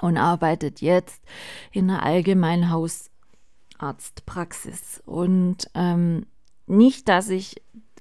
und 0.00 0.16
arbeitet 0.16 0.80
jetzt 0.80 1.20
in 1.72 1.90
einer 1.90 2.04
allgemeinen 2.04 2.70
Hausarztpraxis. 2.70 5.02
Und 5.04 5.68
ähm, 5.74 6.26
nicht, 6.66 7.08
dass 7.08 7.28
ich 7.30 7.60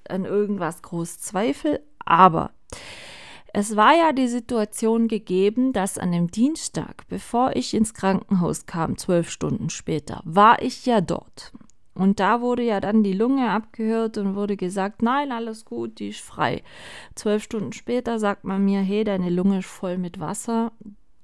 an 0.09 0.25
irgendwas 0.25 0.81
groß 0.81 1.19
zweifle, 1.19 1.83
aber 1.99 2.51
es 3.53 3.75
war 3.75 3.95
ja 3.95 4.11
die 4.11 4.27
Situation 4.27 5.07
gegeben, 5.07 5.73
dass 5.73 5.97
an 5.97 6.11
dem 6.11 6.29
Dienstag, 6.29 7.07
bevor 7.07 7.55
ich 7.55 7.73
ins 7.73 7.93
Krankenhaus 7.93 8.65
kam, 8.65 8.97
zwölf 8.97 9.29
Stunden 9.29 9.69
später, 9.69 10.21
war 10.25 10.61
ich 10.61 10.85
ja 10.85 11.01
dort. 11.01 11.51
Und 11.93 12.19
da 12.19 12.41
wurde 12.41 12.61
ja 12.61 12.79
dann 12.79 13.01
die 13.01 13.13
Lunge 13.13 13.49
abgehört 13.49 14.19
und 14.19 14.35
wurde 14.35 14.55
gesagt, 14.55 15.01
nein, 15.01 15.31
alles 15.31 15.65
gut, 15.65 15.97
die 15.97 16.09
ist 16.09 16.19
frei. 16.19 16.61
Zwölf 17.15 17.43
Stunden 17.43 17.73
später 17.73 18.19
sagt 18.19 18.43
man 18.43 18.63
mir, 18.63 18.81
hey, 18.81 19.03
deine 19.03 19.31
Lunge 19.31 19.59
ist 19.59 19.67
voll 19.67 19.97
mit 19.97 20.19
Wasser, 20.19 20.71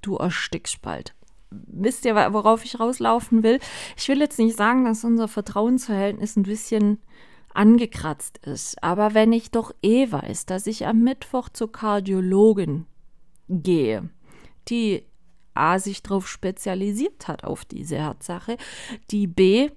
du 0.02 0.16
erstickst 0.16 0.82
bald. 0.82 1.14
Wisst 1.52 2.06
ihr, 2.06 2.16
worauf 2.16 2.66
ich 2.66 2.80
rauslaufen 2.80 3.44
will? 3.44 3.60
Ich 3.96 4.08
will 4.10 4.20
jetzt 4.20 4.40
nicht 4.40 4.58
sagen, 4.58 4.86
dass 4.86 5.04
unser 5.04 5.28
Vertrauensverhältnis 5.28 6.36
ein 6.36 6.44
bisschen 6.44 6.98
angekratzt 7.56 8.40
ist. 8.40 8.82
Aber 8.84 9.14
wenn 9.14 9.32
ich 9.34 9.52
doch 9.52 9.74
eh 9.82 10.12
weiß, 10.12 10.46
dass 10.46 10.68
ich 10.68 10.86
am 10.86 11.02
Mittwoch 11.02 11.50
zur 11.50 11.72
Kardiologin 11.72 12.86
gehe, 13.50 14.10
die 14.70 15.04
A 15.54 15.80
sich 15.80 16.02
darauf 16.02 16.28
spezialisiert 16.28 17.28
hat 17.28 17.44
auf 17.44 17.66
diese 17.66 17.98
Herzsache, 17.98 18.58
die 19.12 19.28
B 19.28 19.70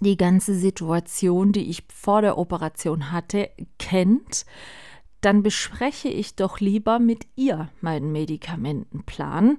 die 0.00 0.16
ganze 0.16 0.54
Situation, 0.54 1.52
die 1.52 1.68
ich 1.68 1.84
vor 1.92 2.22
der 2.22 2.38
Operation 2.38 3.10
hatte, 3.10 3.50
kennt, 3.78 4.46
dann 5.20 5.42
bespreche 5.42 6.08
ich 6.08 6.36
doch 6.36 6.60
lieber 6.60 6.98
mit 6.98 7.26
ihr 7.36 7.68
meinen 7.80 8.12
Medikamentenplan. 8.12 9.58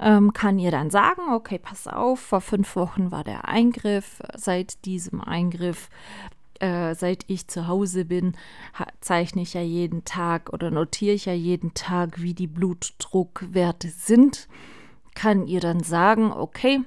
Ähm, 0.00 0.32
kann 0.32 0.60
ihr 0.60 0.70
dann 0.70 0.90
sagen, 0.90 1.32
okay, 1.32 1.58
pass 1.58 1.88
auf, 1.88 2.20
vor 2.20 2.40
fünf 2.40 2.76
Wochen 2.76 3.10
war 3.10 3.24
der 3.24 3.48
Eingriff, 3.48 4.22
seit 4.36 4.84
diesem 4.84 5.20
Eingriff 5.20 5.88
äh, 6.60 6.94
seit 6.94 7.24
ich 7.28 7.48
zu 7.48 7.66
Hause 7.66 8.04
bin, 8.04 8.36
zeichne 9.00 9.42
ich 9.42 9.54
ja 9.54 9.60
jeden 9.60 10.04
Tag 10.04 10.52
oder 10.52 10.70
notiere 10.70 11.14
ich 11.14 11.26
ja 11.26 11.32
jeden 11.32 11.74
Tag, 11.74 12.20
wie 12.22 12.34
die 12.34 12.46
Blutdruckwerte 12.46 13.88
sind. 13.88 14.48
Kann 15.14 15.46
ihr 15.46 15.60
dann 15.60 15.82
sagen, 15.82 16.32
okay, 16.32 16.80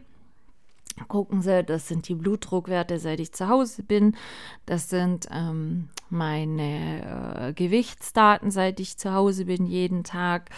gucken 1.08 1.42
Sie, 1.42 1.64
das 1.64 1.88
sind 1.88 2.08
die 2.08 2.16
Blutdruckwerte, 2.16 3.00
seit 3.00 3.20
ich 3.20 3.32
zu 3.34 3.48
Hause 3.48 3.84
bin. 3.84 4.16
Das 4.66 4.90
sind 4.90 5.28
ähm, 5.32 5.90
meine 6.10 7.50
äh, 7.50 7.54
Gewichtsdaten, 7.54 8.52
seit 8.52 8.80
ich 8.80 8.98
zu 8.98 9.14
Hause 9.14 9.46
bin, 9.46 9.66
jeden 9.66 10.04
Tag. 10.04 10.50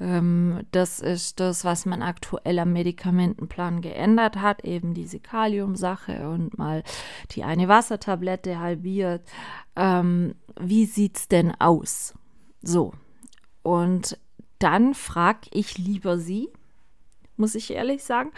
Ähm, 0.00 0.62
das 0.70 1.00
ist 1.00 1.40
das, 1.40 1.64
was 1.64 1.86
man 1.86 2.02
aktuell 2.02 2.58
am 2.58 2.72
Medikamentenplan 2.72 3.80
geändert 3.80 4.36
hat, 4.36 4.64
eben 4.64 4.94
diese 4.94 5.20
Kaliumsache 5.20 6.28
und 6.28 6.56
mal 6.58 6.82
die 7.32 7.44
eine 7.44 7.68
Wassertablette 7.68 8.58
halbiert. 8.58 9.22
Ähm, 9.76 10.34
wie 10.58 10.86
sieht 10.86 11.16
es 11.16 11.28
denn 11.28 11.52
aus? 11.60 12.14
So. 12.62 12.92
Und 13.62 14.18
dann 14.58 14.94
frage 14.94 15.48
ich 15.52 15.78
lieber 15.78 16.18
Sie, 16.18 16.48
muss 17.40 17.54
ich 17.54 17.72
ehrlich 17.72 18.04
sagen. 18.04 18.30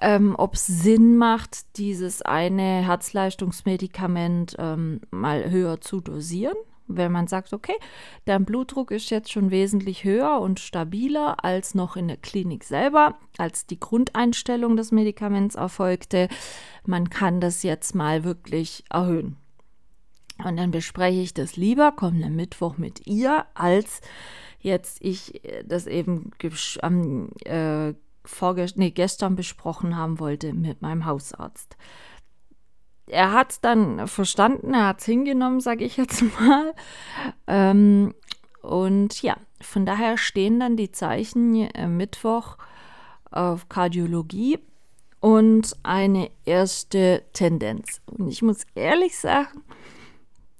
Ähm, 0.00 0.34
Ob 0.36 0.54
es 0.54 0.66
Sinn 0.66 1.16
macht, 1.16 1.78
dieses 1.78 2.22
eine 2.22 2.84
Herzleistungsmedikament 2.84 4.56
ähm, 4.58 5.00
mal 5.10 5.50
höher 5.50 5.80
zu 5.80 6.00
dosieren, 6.00 6.56
wenn 6.88 7.12
man 7.12 7.26
sagt, 7.26 7.52
okay, 7.52 7.74
dein 8.26 8.44
Blutdruck 8.44 8.90
ist 8.90 9.10
jetzt 9.10 9.32
schon 9.32 9.50
wesentlich 9.50 10.04
höher 10.04 10.40
und 10.40 10.60
stabiler 10.60 11.44
als 11.44 11.74
noch 11.74 11.96
in 11.96 12.08
der 12.08 12.16
Klinik 12.16 12.64
selber, 12.64 13.18
als 13.38 13.66
die 13.66 13.80
Grundeinstellung 13.80 14.76
des 14.76 14.92
Medikaments 14.92 15.54
erfolgte. 15.54 16.28
Man 16.84 17.10
kann 17.10 17.40
das 17.40 17.62
jetzt 17.62 17.94
mal 17.94 18.24
wirklich 18.24 18.84
erhöhen. 18.90 19.36
Und 20.44 20.58
dann 20.58 20.70
bespreche 20.70 21.20
ich 21.20 21.32
das 21.32 21.56
lieber 21.56 21.92
kommenden 21.92 22.36
Mittwoch 22.36 22.76
mit 22.76 23.06
ihr, 23.06 23.46
als 23.54 24.02
jetzt 24.60 24.98
ich 25.00 25.44
äh, 25.44 25.64
das 25.64 25.86
eben 25.86 26.30
äh, 27.44 27.94
nee, 28.76 28.90
gestern 28.90 29.36
besprochen 29.36 29.96
haben 29.96 30.18
wollte 30.18 30.52
mit 30.52 30.82
meinem 30.82 31.04
Hausarzt. 31.04 31.76
Er 33.06 33.32
hat 33.32 33.52
es 33.52 33.60
dann 33.60 34.08
verstanden, 34.08 34.74
er 34.74 34.88
hat 34.88 35.00
es 35.00 35.06
hingenommen, 35.06 35.60
sage 35.60 35.84
ich 35.84 35.96
jetzt 35.96 36.22
mal. 36.40 36.74
Ähm, 37.46 38.14
und 38.62 39.22
ja, 39.22 39.36
von 39.60 39.86
daher 39.86 40.18
stehen 40.18 40.58
dann 40.58 40.76
die 40.76 40.90
Zeichen 40.90 41.54
äh, 41.54 41.86
Mittwoch 41.86 42.56
auf 43.30 43.68
Kardiologie 43.68 44.58
und 45.20 45.76
eine 45.82 46.30
erste 46.44 47.22
Tendenz. 47.32 48.00
Und 48.06 48.28
ich 48.28 48.42
muss 48.42 48.62
ehrlich 48.74 49.18
sagen, 49.18 49.62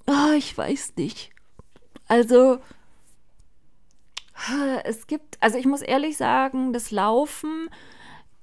oh, 0.07 0.31
ich 0.37 0.57
weiß 0.57 0.93
nicht. 0.97 1.31
Also, 2.07 2.59
es 4.83 5.07
gibt, 5.07 5.37
also 5.41 5.57
ich 5.57 5.65
muss 5.65 5.81
ehrlich 5.81 6.17
sagen, 6.17 6.73
das 6.73 6.91
Laufen 6.91 7.69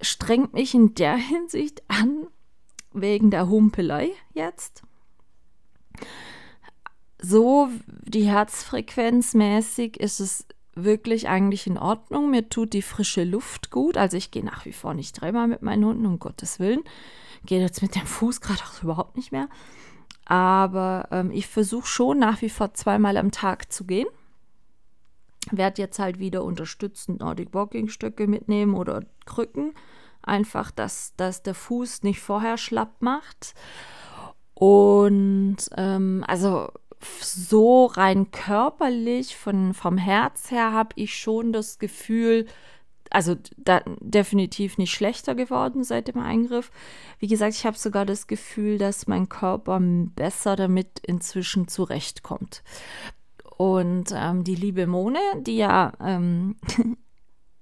strengt 0.00 0.52
mich 0.52 0.74
in 0.74 0.94
der 0.94 1.16
Hinsicht 1.16 1.82
an, 1.88 2.26
wegen 2.92 3.30
der 3.30 3.48
Humpelei 3.48 4.10
jetzt. 4.32 4.82
So 7.20 7.70
die 7.88 8.24
Herzfrequenz 8.24 9.34
mäßig 9.34 9.98
ist 9.98 10.20
es 10.20 10.46
wirklich 10.74 11.28
eigentlich 11.28 11.66
in 11.66 11.78
Ordnung. 11.78 12.30
Mir 12.30 12.48
tut 12.48 12.72
die 12.72 12.82
frische 12.82 13.24
Luft 13.24 13.70
gut. 13.70 13.96
Also 13.96 14.16
ich 14.16 14.30
gehe 14.30 14.44
nach 14.44 14.64
wie 14.64 14.72
vor 14.72 14.94
nicht 14.94 15.20
dreimal 15.20 15.48
mit 15.48 15.62
meinen 15.62 15.84
Hunden, 15.84 16.06
um 16.06 16.18
Gottes 16.18 16.58
Willen. 16.58 16.82
Gehe 17.46 17.60
jetzt 17.60 17.82
mit 17.82 17.94
dem 17.94 18.06
Fuß 18.06 18.40
gerade 18.40 18.60
auch 18.62 18.82
überhaupt 18.82 19.16
nicht 19.16 19.32
mehr. 19.32 19.48
Aber 20.24 21.08
ähm, 21.10 21.30
ich 21.30 21.46
versuche 21.46 21.86
schon 21.86 22.18
nach 22.18 22.42
wie 22.42 22.50
vor 22.50 22.74
zweimal 22.74 23.16
am 23.16 23.30
Tag 23.30 23.72
zu 23.72 23.84
gehen 23.84 24.06
werde 25.50 25.82
jetzt 25.82 25.98
halt 25.98 26.18
wieder 26.18 26.44
unterstützend 26.44 27.20
Nordic 27.20 27.54
Walking 27.54 27.88
Stöcke 27.88 28.26
mitnehmen 28.26 28.74
oder 28.74 29.02
Krücken. 29.26 29.74
Einfach, 30.22 30.70
dass, 30.70 31.14
dass 31.16 31.42
der 31.42 31.54
Fuß 31.54 32.02
nicht 32.02 32.20
vorher 32.20 32.56
schlapp 32.56 33.00
macht. 33.00 33.54
Und 34.54 35.56
ähm, 35.76 36.24
also 36.26 36.70
so 37.20 37.86
rein 37.86 38.30
körperlich, 38.30 39.36
von, 39.36 39.74
vom 39.74 39.98
Herz 39.98 40.50
her, 40.50 40.72
habe 40.72 40.90
ich 40.96 41.18
schon 41.18 41.52
das 41.52 41.78
Gefühl, 41.78 42.46
also 43.10 43.36
da, 43.56 43.82
definitiv 44.00 44.78
nicht 44.78 44.92
schlechter 44.92 45.34
geworden 45.34 45.84
seit 45.84 46.08
dem 46.08 46.18
Eingriff. 46.18 46.70
Wie 47.18 47.28
gesagt, 47.28 47.54
ich 47.54 47.66
habe 47.66 47.76
sogar 47.76 48.06
das 48.06 48.26
Gefühl, 48.26 48.78
dass 48.78 49.06
mein 49.06 49.28
Körper 49.28 49.78
besser 49.80 50.56
damit 50.56 51.00
inzwischen 51.00 51.68
zurechtkommt. 51.68 52.62
Und 53.56 54.12
ähm, 54.14 54.44
die 54.44 54.56
liebe 54.56 54.86
Mone, 54.86 55.18
die 55.40 55.56
ja 55.56 55.92
ähm, 56.00 56.56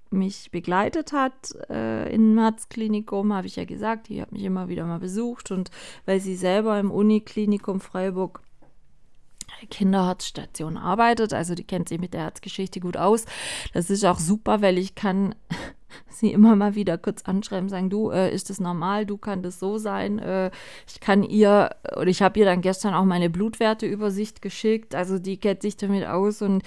mich 0.09 0.51
begleitet 0.51 1.13
hat 1.13 1.55
äh, 1.69 2.13
im 2.13 2.37
Herzklinikum, 2.37 3.33
habe 3.33 3.47
ich 3.47 3.55
ja 3.55 3.65
gesagt, 3.65 4.09
die 4.09 4.21
hat 4.21 4.31
mich 4.31 4.43
immer 4.43 4.69
wieder 4.69 4.85
mal 4.85 4.99
besucht 4.99 5.51
und 5.51 5.71
weil 6.05 6.19
sie 6.19 6.35
selber 6.35 6.79
im 6.79 6.91
Uniklinikum 6.91 7.79
Freiburg 7.79 8.41
Kinderherzstation 9.69 10.77
arbeitet, 10.77 11.33
also 11.33 11.55
die 11.55 11.63
kennt 11.63 11.89
sich 11.89 11.99
mit 11.99 12.13
der 12.13 12.21
Herzgeschichte 12.21 12.79
gut 12.79 12.97
aus. 12.97 13.25
Das 13.73 13.89
ist 13.89 14.03
auch 14.03 14.19
super, 14.19 14.61
weil 14.61 14.77
ich 14.77 14.95
kann 14.95 15.35
sie 16.09 16.31
immer 16.31 16.55
mal 16.55 16.75
wieder 16.75 16.97
kurz 16.97 17.23
anschreiben, 17.23 17.69
sagen, 17.69 17.89
du, 17.89 18.11
äh, 18.11 18.33
ist 18.33 18.49
das 18.49 18.59
normal, 18.59 19.05
du 19.05 19.17
kann 19.17 19.43
das 19.43 19.59
so 19.59 19.77
sein. 19.77 20.19
Äh, 20.19 20.51
ich 20.87 20.99
kann 20.99 21.23
ihr, 21.23 21.75
oder 21.95 22.07
ich 22.07 22.21
habe 22.21 22.39
ihr 22.39 22.45
dann 22.45 22.61
gestern 22.61 22.93
auch 22.93 23.05
meine 23.05 23.29
Blutwerteübersicht 23.29 24.41
geschickt, 24.41 24.95
also 24.95 25.19
die 25.19 25.37
kennt 25.37 25.61
sich 25.61 25.77
damit 25.77 26.05
aus. 26.05 26.41
Und 26.41 26.63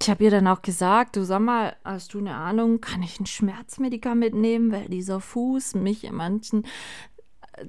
ich 0.00 0.10
habe 0.10 0.24
ihr 0.24 0.30
dann 0.30 0.46
auch 0.46 0.62
gesagt, 0.62 1.16
du 1.16 1.24
sag 1.24 1.40
mal, 1.40 1.74
hast 1.84 2.14
du 2.14 2.18
eine 2.18 2.34
Ahnung, 2.34 2.80
kann 2.80 3.02
ich 3.02 3.18
ein 3.20 3.26
Schmerzmedikament 3.26 4.34
nehmen, 4.34 4.72
weil 4.72 4.88
dieser 4.88 5.20
Fuß 5.20 5.74
mich 5.74 6.04
in 6.04 6.14
manchen 6.14 6.66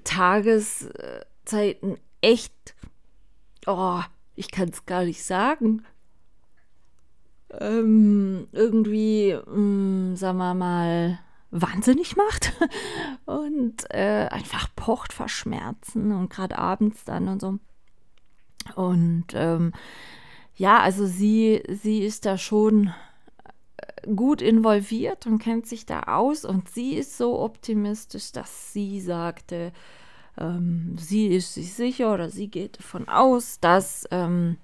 Tageszeiten 0.04 1.98
echt, 2.22 2.76
oh, 3.66 4.02
ich 4.36 4.52
kann 4.52 4.70
es 4.70 4.86
gar 4.86 5.04
nicht 5.04 5.24
sagen, 5.24 5.84
ähm, 7.60 8.48
irgendwie, 8.52 9.38
mh, 9.46 9.58
mm, 9.58 10.16
sagen 10.16 10.38
wir 10.38 10.54
mal, 10.54 11.20
wahnsinnig 11.52 12.16
macht 12.16 12.54
und 13.26 13.90
äh, 13.90 14.28
einfach 14.30 14.70
pocht 14.76 15.14
vor 15.14 15.30
Schmerzen 15.30 16.12
und 16.12 16.30
gerade 16.30 16.58
abends 16.58 17.06
dann 17.06 17.28
und 17.28 17.42
so. 17.42 17.60
Und 18.76 19.28
ähm, 19.34 19.72
ja, 20.56 20.80
also 20.80 21.06
sie, 21.06 21.64
sie 21.70 22.00
ist 22.04 22.26
da 22.26 22.38
schon 22.38 22.94
gut 24.16 24.42
involviert 24.42 25.26
und 25.28 25.40
kennt 25.40 25.68
sich 25.68 25.86
da 25.86 26.04
aus 26.04 26.46
und 26.46 26.70
sie 26.70 26.96
ist 26.96 27.18
so 27.18 27.40
optimistisch, 27.40 28.32
dass 28.32 28.74
sie 28.74 29.02
sagte, 29.02 29.72
ähm, 30.38 30.96
sie 30.98 31.28
ist 31.28 31.54
sich 31.54 31.74
sicher 31.74 32.14
oder 32.14 32.30
sie 32.30 32.48
geht 32.48 32.80
davon 32.80 33.08
aus, 33.08 33.60
dass, 33.60 34.08
ähm, 34.12 34.58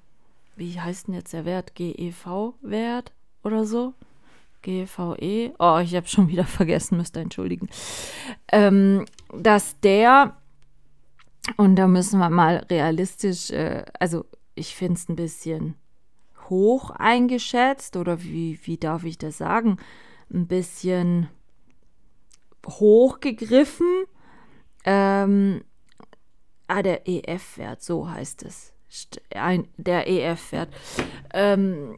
wie 0.55 0.79
heißt 0.79 1.07
denn 1.07 1.15
jetzt 1.15 1.33
der 1.33 1.45
Wert, 1.45 1.75
GEV-Wert 1.75 3.11
oder 3.43 3.65
so? 3.65 3.93
GVE, 4.61 5.53
oh, 5.59 5.79
ich 5.83 5.93
habe 5.95 6.07
schon 6.07 6.29
wieder 6.29 6.45
vergessen, 6.45 6.97
müsste 6.97 7.19
entschuldigen, 7.19 7.69
ähm, 8.51 9.05
dass 9.37 9.79
der, 9.81 10.37
und 11.57 11.75
da 11.75 11.87
müssen 11.87 12.19
wir 12.19 12.29
mal 12.29 12.65
realistisch, 12.69 13.51
äh, 13.51 13.83
also 13.99 14.25
ich 14.55 14.75
finde 14.75 14.93
es 14.93 15.09
ein 15.09 15.15
bisschen 15.15 15.75
hoch 16.49 16.91
eingeschätzt 16.91 17.97
oder 17.97 18.23
wie, 18.23 18.59
wie 18.63 18.77
darf 18.77 19.03
ich 19.03 19.17
das 19.17 19.37
sagen, 19.37 19.77
ein 20.33 20.47
bisschen 20.47 21.29
hochgegriffen. 22.65 24.05
Ähm, 24.85 25.63
ah, 26.67 26.81
der 26.81 27.07
EF-Wert, 27.07 27.81
so 27.81 28.09
heißt 28.09 28.43
es. 28.43 28.72
Ein, 29.33 29.67
der 29.77 30.07
EF-Wert. 30.07 30.73
Ähm, 31.33 31.97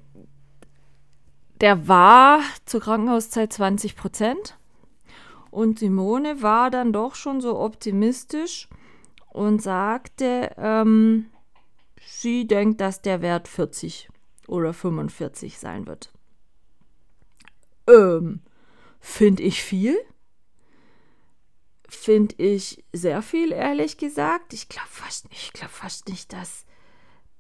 der 1.62 1.88
war 1.88 2.42
zur 2.66 2.82
Krankenhauszeit 2.82 3.54
20 3.54 3.96
Prozent. 3.96 4.58
Und 5.52 5.80
Simone 5.80 6.42
war 6.42 6.70
dann 6.70 6.92
doch 6.92 7.16
schon 7.16 7.40
so 7.40 7.58
optimistisch 7.60 8.68
und 9.30 9.62
sagte, 9.62 10.54
ähm, 10.58 11.30
sie 12.06 12.48
denkt, 12.48 12.82
dass 12.82 13.02
der 13.02 13.22
Wert 13.22 13.48
40 13.48 14.10
oder 14.48 14.74
45 14.74 15.58
sein 15.58 15.88
wird. 15.88 16.12
Ähm, 17.88 18.42
finde 19.00 19.44
ich 19.44 19.62
viel. 19.62 19.98
Finde 21.88 22.36
ich 22.38 22.84
sehr 22.92 23.22
viel, 23.22 23.52
ehrlich 23.52 23.98
gesagt. 23.98 24.54
Ich 24.54 24.70
glaube 24.70 24.90
fast, 24.90 25.28
ich 25.32 25.54
glaub 25.54 25.70
fast 25.70 26.10
nicht, 26.10 26.34
dass, 26.34 26.66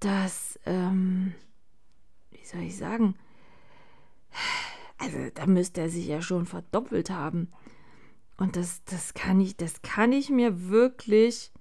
dass, 0.06 0.60
ähm, 0.68 1.34
wie 2.30 2.46
soll 2.46 2.62
ich 2.62 2.78
sagen, 2.78 3.16
also 5.00 5.18
da 5.34 5.48
müsste 5.48 5.82
er 5.82 5.90
sich 5.90 6.06
ja 6.06 6.22
schon 6.22 6.46
verdoppelt 6.46 7.10
haben. 7.10 7.52
Und 8.38 8.56
das, 8.56 8.84
das 8.86 9.16
kann 9.16 9.42
ich, 9.42 9.58
das 9.58 9.82
kann 9.82 10.12
ich 10.12 10.30
mir 10.30 10.70
wirklich 10.70 11.52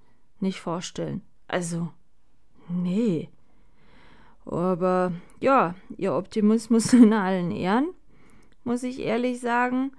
nicht 0.41 0.61
vorstellen. 0.61 1.23
Also, 1.49 1.91
nee. 2.69 3.31
Aber 4.45 5.13
ja, 5.41 5.75
ihr 5.97 6.13
Optimismus 6.13 6.93
in 6.93 7.15
allen 7.15 7.51
Ehren, 7.51 7.89
muss 8.63 8.83
ich 8.83 9.01
ehrlich 9.01 9.41
sagen. 9.41 9.93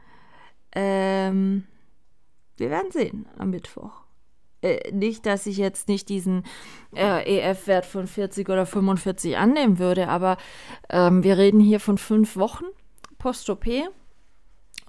Ähm, 0.72 1.66
wir 2.58 2.70
werden 2.70 2.92
sehen 2.92 3.26
am 3.38 3.50
Mittwoch. 3.50 4.05
Äh, 4.66 4.92
nicht, 4.92 5.26
dass 5.26 5.46
ich 5.46 5.58
jetzt 5.58 5.88
nicht 5.88 6.10
diesen 6.10 6.44
äh, 6.96 7.38
EF-Wert 7.40 7.86
von 7.86 8.08
40 8.08 8.50
oder 8.50 8.66
45 8.66 9.38
annehmen 9.38 9.78
würde, 9.78 10.08
aber 10.08 10.38
ähm, 10.90 11.24
wir 11.24 11.38
reden 11.38 11.60
hier 11.60 11.80
von 11.80 11.98
fünf 11.98 12.36
Wochen 12.36 12.66
Post-OP 13.20 13.68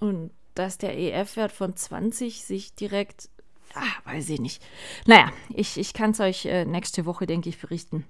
und 0.00 0.30
dass 0.54 0.78
der 0.78 0.96
EF-Wert 0.98 1.52
von 1.52 1.76
20 1.76 2.42
sich 2.42 2.74
direkt, 2.74 3.28
ah, 3.74 4.10
weiß 4.10 4.30
ich 4.30 4.40
nicht. 4.40 4.62
Naja, 5.04 5.30
ich, 5.50 5.76
ich 5.76 5.92
kann 5.92 6.12
es 6.12 6.20
euch 6.20 6.46
äh, 6.46 6.64
nächste 6.64 7.04
Woche, 7.04 7.26
denke 7.26 7.50
ich, 7.50 7.60
berichten 7.60 8.06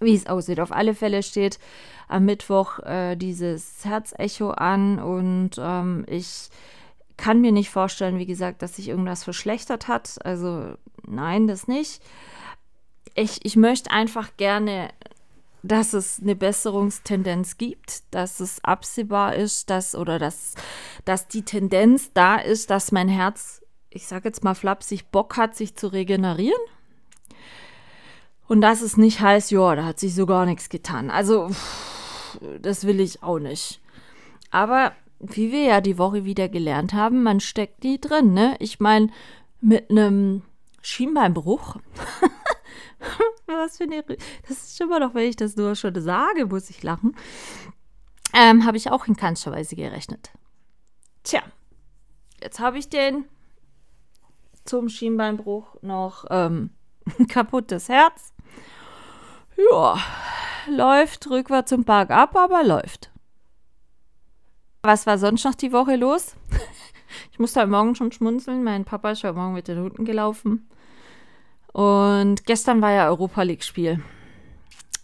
wie 0.00 0.14
es 0.14 0.26
aussieht. 0.26 0.60
Auf 0.60 0.70
alle 0.70 0.94
Fälle 0.94 1.22
steht 1.22 1.58
am 2.08 2.24
Mittwoch 2.24 2.78
äh, 2.80 3.16
dieses 3.16 3.84
Herzecho 3.84 4.50
an 4.50 5.00
und 5.00 5.52
ähm, 5.58 6.04
ich 6.06 6.50
kann 7.18 7.42
mir 7.42 7.52
nicht 7.52 7.68
vorstellen, 7.68 8.18
wie 8.18 8.26
gesagt, 8.26 8.62
dass 8.62 8.76
sich 8.76 8.88
irgendwas 8.88 9.24
verschlechtert 9.24 9.88
hat. 9.88 10.24
Also 10.24 10.74
nein, 11.06 11.46
das 11.46 11.68
nicht. 11.68 12.00
Ich, 13.14 13.44
ich 13.44 13.56
möchte 13.56 13.90
einfach 13.90 14.30
gerne, 14.38 14.90
dass 15.62 15.92
es 15.92 16.20
eine 16.22 16.36
Besserungstendenz 16.36 17.58
gibt, 17.58 18.14
dass 18.14 18.40
es 18.40 18.64
absehbar 18.64 19.34
ist, 19.34 19.68
dass 19.68 19.94
oder 19.94 20.18
dass, 20.18 20.54
dass 21.04 21.28
die 21.28 21.42
Tendenz 21.42 22.12
da 22.14 22.36
ist, 22.36 22.70
dass 22.70 22.92
mein 22.92 23.08
Herz, 23.08 23.62
ich 23.90 24.06
sage 24.06 24.28
jetzt 24.28 24.44
mal 24.44 24.54
flapsig, 24.54 25.10
Bock 25.10 25.36
hat, 25.36 25.56
sich 25.56 25.76
zu 25.76 25.88
regenerieren 25.88 26.60
und 28.46 28.60
dass 28.60 28.80
es 28.80 28.96
nicht 28.96 29.20
heißt, 29.20 29.50
ja, 29.50 29.74
da 29.74 29.84
hat 29.84 29.98
sich 29.98 30.14
so 30.14 30.24
gar 30.24 30.46
nichts 30.46 30.68
getan. 30.68 31.10
Also, 31.10 31.50
das 32.62 32.86
will 32.86 33.00
ich 33.00 33.22
auch 33.24 33.40
nicht. 33.40 33.80
Aber 34.50 34.92
wie 35.20 35.52
wir 35.52 35.62
ja 35.62 35.80
die 35.80 35.98
Woche 35.98 36.24
wieder 36.24 36.48
gelernt 36.48 36.92
haben, 36.92 37.22
man 37.22 37.40
steckt 37.40 37.82
die 37.82 38.00
drin, 38.00 38.32
ne? 38.32 38.56
Ich 38.60 38.80
meine, 38.80 39.10
mit 39.60 39.90
einem 39.90 40.42
Schienbeinbruch. 40.82 41.76
Was 43.46 43.78
für 43.78 43.84
eine. 43.84 44.02
Das 44.02 44.18
ist 44.50 44.80
immer 44.80 45.00
noch, 45.00 45.14
wenn 45.14 45.28
ich 45.28 45.36
das 45.36 45.56
nur 45.56 45.74
schon 45.74 46.00
sage, 46.00 46.46
muss 46.46 46.70
ich 46.70 46.82
lachen. 46.82 47.16
Ähm, 48.34 48.64
habe 48.64 48.76
ich 48.76 48.90
auch 48.90 49.06
in 49.06 49.16
keinster 49.16 49.52
Weise 49.52 49.74
gerechnet. 49.74 50.30
Tja, 51.24 51.42
jetzt 52.42 52.60
habe 52.60 52.78
ich 52.78 52.88
den 52.88 53.24
zum 54.64 54.88
Schienbeinbruch 54.88 55.76
noch 55.82 56.26
ähm, 56.30 56.70
kaputtes 57.28 57.88
Herz. 57.88 58.34
Ja, 59.70 59.98
läuft 60.70 61.28
rückwärts 61.30 61.70
zum 61.70 61.84
Park 61.84 62.10
ab, 62.10 62.36
aber 62.36 62.62
läuft. 62.62 63.10
Was 64.82 65.06
war 65.06 65.18
sonst 65.18 65.44
noch 65.44 65.54
die 65.54 65.72
Woche 65.72 65.96
los? 65.96 66.34
Ich 67.32 67.38
musste 67.38 67.60
heute 67.60 67.70
Morgen 67.70 67.94
schon 67.94 68.12
schmunzeln. 68.12 68.62
Mein 68.64 68.84
Papa 68.84 69.12
ist 69.12 69.24
heute 69.24 69.38
Morgen 69.38 69.54
mit 69.54 69.66
den 69.66 69.78
Hunden 69.78 70.04
gelaufen. 70.04 70.68
Und 71.72 72.44
gestern 72.44 72.82
war 72.82 72.92
ja 72.92 73.08
Europa 73.08 73.42
League-Spiel. 73.42 74.02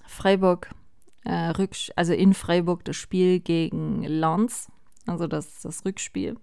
Freiburg, 0.07 0.71
äh, 1.25 1.53
also 1.97 2.13
in 2.13 2.35
Freiburg 2.35 2.85
das 2.85 2.97
Spiel 2.97 3.41
gegen 3.41 4.03
Lens, 4.03 4.69
also 5.07 5.27
das, 5.27 5.63
das 5.63 5.85
Rückspiel 5.87 6.37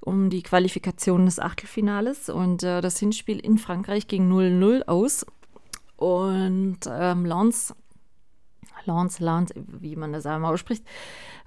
um 0.00 0.30
die 0.30 0.42
Qualifikation 0.42 1.26
des 1.26 1.38
Achtelfinales. 1.38 2.28
Und 2.30 2.62
äh, 2.62 2.80
das 2.80 2.98
Hinspiel 2.98 3.38
in 3.38 3.58
Frankreich 3.58 4.08
ging 4.08 4.30
0-0 4.30 4.86
aus. 4.86 5.26
Und 5.96 6.78
ähm, 6.88 7.26
Lance, 7.26 7.74
Lance, 8.84 9.22
Lance, 9.22 9.54
wie 9.56 9.96
man 9.96 10.12
das 10.12 10.26
einmal 10.26 10.52
ausspricht, 10.52 10.84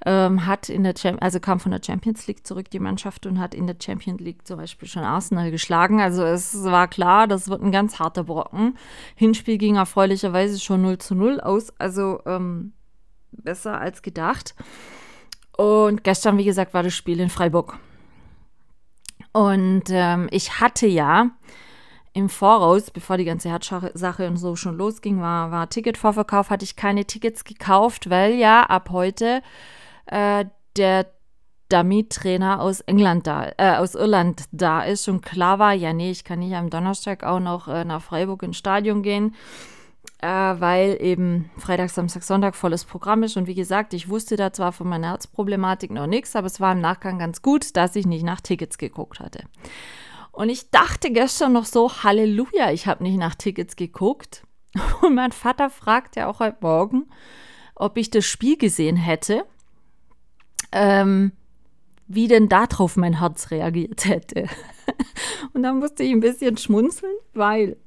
ähm, 0.06 0.46
hat 0.46 0.70
in 0.70 0.84
der 0.84 0.94
Cham 0.94 1.18
also 1.20 1.40
kam 1.40 1.60
von 1.60 1.72
der 1.72 1.82
Champions 1.84 2.28
League 2.28 2.46
zurück, 2.46 2.70
die 2.70 2.80
Mannschaft, 2.80 3.26
und 3.26 3.40
hat 3.40 3.54
in 3.54 3.68
der 3.68 3.78
Champions 3.82 4.22
League 4.22 4.46
zum 4.48 4.58
Beispiel 4.58 4.88
schon 4.88 5.04
Arsenal 5.04 5.52
geschlagen. 5.52 6.02
Also 6.02 6.24
es 6.24 6.64
war 6.64 6.88
klar, 6.88 7.28
das 7.28 7.50
wird 7.50 7.62
ein 7.62 7.72
ganz 7.72 8.00
harter 8.00 8.24
Brocken. 8.24 8.78
Hinspiel 9.16 9.58
ging 9.58 9.76
erfreulicherweise 9.76 10.60
schon 10.60 10.82
0 10.82 10.98
zu 10.98 11.16
0 11.16 11.42
aus, 11.42 11.72
also 11.80 12.20
ähm, 12.26 12.74
besser 13.32 13.80
als 13.80 14.02
gedacht. 14.02 14.56
Und 15.56 16.04
gestern, 16.04 16.38
wie 16.38 16.46
gesagt, 16.46 16.74
war 16.74 16.84
das 16.84 16.96
Spiel 16.96 17.20
in 17.20 17.30
Freiburg. 17.30 17.78
Und 19.32 19.86
ähm, 19.90 20.28
ich 20.32 20.60
hatte 20.60 20.88
ja 20.88 21.32
im 22.13 22.30
Voraus, 22.30 22.91
bevor 22.91 23.17
die 23.17 23.26
ganze 23.26 23.49
Herzsache 23.49 24.28
und 24.28 24.38
so 24.38 24.56
schon 24.56 24.78
losging, 24.78 25.19
war, 25.19 25.52
war 25.52 25.69
Ticketvorverkauf, 25.69 26.49
hatte 26.49 26.63
ich 26.63 26.76
keine 26.76 27.06
Tickets 27.06 27.43
gekauft, 27.43 28.10
weil 28.10 28.36
ja 28.36 28.63
ab 28.63 28.89
heute 28.91 29.41
äh, 30.06 30.45
der 30.78 31.08
Dummy-Trainer 31.69 32.62
aus 32.62 32.82
England 32.82 33.26
da, 33.26 33.52
äh, 33.58 33.78
aus 33.78 33.95
Irland 33.95 34.43
da 34.52 34.84
ist 34.84 35.08
und 35.08 35.26
klar 35.26 35.58
war, 35.58 35.73
ja, 35.73 35.91
nee, 35.91 36.12
ich 36.12 36.23
kann 36.23 36.39
nicht 36.39 36.56
am 36.56 36.69
Donnerstag 36.69 37.23
auch 37.23 37.39
noch 37.39 37.67
äh, 37.67 37.84
nach 37.84 38.04
Freiburg 38.04 38.43
ins 38.43 38.58
Stadion 38.58 39.02
gehen, 39.02 39.34
äh, 40.21 40.28
weil 40.28 40.97
eben 41.02 41.49
Freitag, 41.58 41.89
Samstag, 41.89 42.21
Sonntag 42.21 42.56
volles 42.56 42.86
Programm 42.86 43.23
ist. 43.23 43.38
Und 43.38 43.47
wie 43.47 43.56
gesagt, 43.56 43.95
ich 43.95 44.08
wusste 44.08 44.36
da 44.36 44.54
zwar 44.54 44.71
von 44.71 44.88
meiner 44.88 45.10
Herzproblematik 45.10 45.89
noch 45.89 46.06
nichts, 46.06 46.36
aber 46.36 46.45
es 46.45 46.62
war 46.62 46.73
im 46.73 46.82
Nachgang 46.82 47.17
ganz 47.17 47.41
gut, 47.41 47.76
dass 47.76 47.95
ich 47.95 48.06
nicht 48.06 48.23
nach 48.23 48.41
Tickets 48.41 48.78
geguckt 48.78 49.19
hatte. 49.19 49.43
Und 50.34 50.50
ich 50.50 50.72
dachte 50.72 51.12
gestern 51.12 51.54
noch 51.54 51.65
so, 51.65 52.04
Halleluja, 52.04 52.72
ich 52.72 52.88
habe 52.88 53.04
nicht 53.04 53.17
nach 53.17 53.36
Tickets 53.36 53.76
geguckt. 53.76 54.43
Und 55.02 55.13
mein 55.13 55.32
Vater 55.32 55.69
fragt 55.69 56.15
ja 56.15 56.28
auch 56.28 56.39
heute 56.39 56.58
Morgen, 56.62 57.06
ob 57.76 57.98
ich 57.98 58.10
das 58.10 58.26
Spiel 58.26 58.58
gesehen 58.58 58.98
hätte, 58.98 59.46
ähm, 60.72 61.34
wie 62.08 62.28
denn 62.28 62.50
darauf 62.50 62.98
mein 62.98 63.19
Herz 63.19 63.52
reagiert 63.52 64.06
hätte. 64.06 64.48
Und 65.54 65.62
dann 65.62 65.78
musste 65.78 66.04
ich 66.04 66.12
ein 66.12 66.19
bisschen 66.19 66.58
schmunzeln, 66.58 67.13
weil 67.34 67.78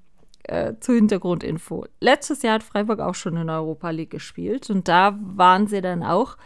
äh, 0.45 0.75
zur 0.79 0.95
Hintergrundinfo. 0.95 1.87
Letztes 2.01 2.43
Jahr 2.43 2.55
hat 2.55 2.63
Freiburg 2.63 3.01
auch 3.01 3.17
schon 3.17 3.37
in 3.37 3.51
Europa 3.51 3.91
League 3.91 4.11
gespielt 4.11 4.71
und 4.71 4.87
da 4.87 5.19
waren 5.21 5.67
sie 5.67 5.81
dann 5.81 6.05
auch 6.05 6.37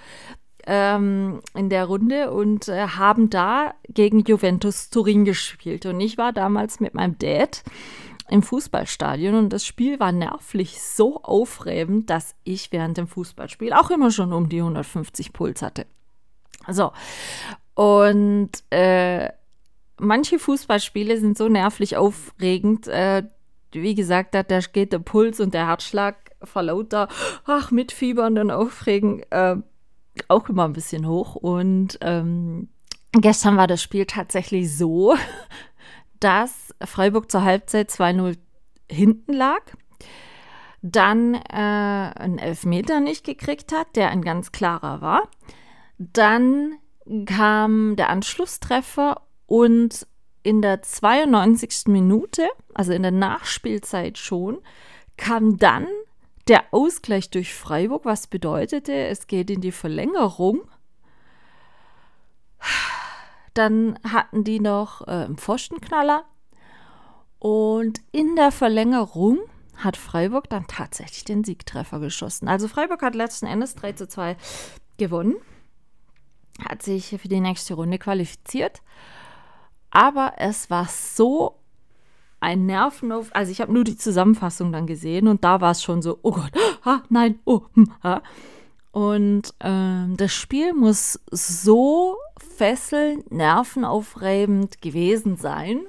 ähm, 0.67 1.41
in 1.55 1.69
der 1.69 1.87
Runde 1.87 2.31
und 2.31 2.69
äh, 2.69 2.87
haben 2.87 3.31
da 3.31 3.75
gegen 3.89 4.21
Juventus 4.21 4.91
Turin 4.91 5.25
gespielt. 5.25 5.87
Und 5.87 6.01
ich 6.01 6.19
war 6.19 6.33
damals 6.33 6.81
mit 6.81 6.95
meinem 6.95 7.19
Dad 7.19 7.63
im 8.29 8.43
Fußballstadion 8.43 9.35
und 9.35 9.53
das 9.53 9.67
Spiel 9.67 9.99
war 9.99 10.13
nervlich 10.13 10.81
so 10.81 11.23
aufrebend, 11.23 12.11
dass 12.11 12.35
ich 12.45 12.71
während 12.73 12.97
dem 12.97 13.09
Fußballspiel 13.09 13.73
auch 13.73 13.91
immer 13.91 14.11
schon 14.11 14.33
um 14.33 14.49
die 14.49 14.61
150 14.61 15.33
Puls 15.33 15.63
hatte. 15.63 15.87
So. 16.69 16.93
Und 17.75 18.51
äh, 18.71 19.31
manche 19.99 20.39
Fußballspiele 20.39 21.19
sind 21.19 21.37
so 21.37 21.49
nervlich 21.49 21.97
aufregend. 21.97 22.87
Äh, 22.87 23.25
wie 23.73 23.95
gesagt, 23.95 24.35
da, 24.35 24.43
geht 24.43 24.93
der 24.93 24.99
Puls 24.99 25.41
und 25.41 25.55
der 25.55 25.67
Herzschlag 25.69 26.17
vor 26.43 26.63
lauter, 26.63 27.09
ach, 27.45 27.71
mitfiebern 27.71 28.39
und 28.39 28.51
aufregen, 28.51 29.23
äh, 29.31 29.57
auch 30.29 30.49
immer 30.49 30.65
ein 30.65 30.73
bisschen 30.73 31.07
hoch. 31.07 31.35
Und 31.35 31.99
ähm, 32.03 32.69
gestern 33.13 33.57
war 33.57 33.67
das 33.67 33.83
Spiel 33.83 34.07
tatsächlich 34.07 34.77
so, 34.77 35.15
dass 36.21 36.75
Freiburg 36.85 37.31
zur 37.31 37.43
Halbzeit 37.43 37.91
2-0 37.91 38.37
hinten 38.91 39.33
lag, 39.33 39.63
dann 40.83 41.35
äh, 41.35 41.41
einen 41.51 42.39
Elfmeter 42.39 43.01
nicht 43.01 43.25
gekriegt 43.25 43.73
hat, 43.73 43.97
der 43.97 44.11
ein 44.11 44.23
ganz 44.23 44.53
klarer 44.53 45.01
war. 45.01 45.29
Dann 45.99 46.77
kam 47.27 47.97
der 47.97 48.09
Anschlusstreffer 48.09 49.23
und 49.47 50.07
in 50.43 50.63
der 50.63 50.83
92. 50.83 51.89
Minute, 51.89 52.49
also 52.73 52.93
in 52.93 53.03
der 53.03 53.11
Nachspielzeit 53.11 54.17
schon, 54.17 54.59
kam 55.17 55.59
dann 55.59 55.87
der 56.51 56.65
Ausgleich 56.73 57.31
durch 57.31 57.55
Freiburg, 57.55 58.05
was 58.05 58.27
bedeutete, 58.27 58.93
es 58.93 59.29
geht 59.29 59.51
in 59.51 59.61
die 59.61 59.71
Verlängerung. 59.71 60.63
Dann 63.55 63.99
hatten 64.03 64.43
die 64.43 64.59
noch 64.59 65.07
äh, 65.07 65.11
einen 65.11 65.37
Pfostenknaller. 65.37 66.25
Und 67.39 68.01
in 68.11 68.35
der 68.35 68.51
Verlängerung 68.51 69.39
hat 69.77 69.97
Freiburg 69.97 70.51
dann 70.51 70.67
tatsächlich 70.67 71.25
den 71.25 71.45
Siegtreffer 71.45 72.01
geschossen. 72.01 72.49
Also 72.49 72.67
Freiburg 72.67 73.01
hat 73.03 73.15
letzten 73.15 73.47
Endes 73.47 73.77
3 73.77 73.93
zu 73.93 74.09
2 74.09 74.37
gewonnen, 74.99 75.37
hat 76.69 76.83
sich 76.83 77.09
für 77.09 77.29
die 77.29 77.41
nächste 77.41 77.75
Runde 77.75 77.99
qualifiziert. 77.99 78.83
Aber 79.91 80.35
es 80.37 80.69
war 80.69 80.87
so 80.87 81.60
ein 82.41 82.67
Nervenauf. 82.67 83.29
Also 83.33 83.53
ich 83.53 83.61
habe 83.61 83.73
nur 83.73 83.85
die 83.85 83.97
Zusammenfassung 83.97 84.73
dann 84.73 84.87
gesehen 84.87 85.29
und 85.29 85.45
da 85.45 85.61
war 85.61 85.73
es 85.73 85.83
schon 85.83 86.03
so, 86.03 86.19
oh 86.23 86.33
Gott, 86.33 86.53
ha, 86.85 87.03
nein, 87.09 87.39
oh, 87.45 87.63
hm, 87.75 87.93
ha. 88.03 88.23
Und 88.93 89.55
ähm, 89.61 90.17
das 90.17 90.33
Spiel 90.33 90.73
muss 90.73 91.21
so 91.31 92.17
fesselnd, 92.57 93.31
nervenaufreibend 93.31 94.83
gewesen 94.83 95.37
sein, 95.37 95.83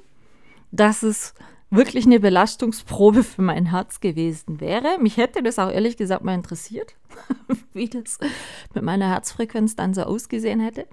dass 0.72 1.02
es 1.02 1.34
wirklich 1.72 2.06
eine 2.06 2.20
Belastungsprobe 2.20 3.24
für 3.24 3.42
mein 3.42 3.66
Herz 3.68 4.02
gewesen 4.02 4.60
wäre. 4.60 5.00
Mich 5.00 5.18
hätte 5.18 5.42
das 5.42 5.58
auch 5.58 5.72
ehrlich 5.72 5.98
gesagt 5.98 6.24
mal 6.24 6.36
interessiert, 6.36 6.96
wie 7.74 7.90
das 7.90 8.20
mit 8.76 8.84
meiner 8.84 9.10
Herzfrequenz 9.10 9.76
dann 9.76 9.94
so 9.94 10.04
ausgesehen 10.04 10.60
hätte. 10.60 10.86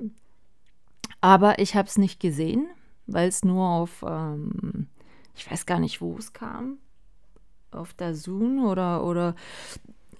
Aber 1.20 1.58
ich 1.58 1.74
habe 1.74 1.88
es 1.88 1.98
nicht 1.98 2.20
gesehen, 2.20 2.68
weil 3.06 3.28
es 3.28 3.44
nur 3.44 3.66
auf 3.66 4.04
ähm, 4.06 4.86
ich 5.38 5.50
weiß 5.50 5.66
gar 5.66 5.78
nicht, 5.78 6.00
wo 6.00 6.16
es 6.18 6.32
kam. 6.32 6.78
Auf 7.70 7.94
der 7.94 8.14
Zoom 8.14 8.64
oder, 8.64 9.04
oder 9.04 9.34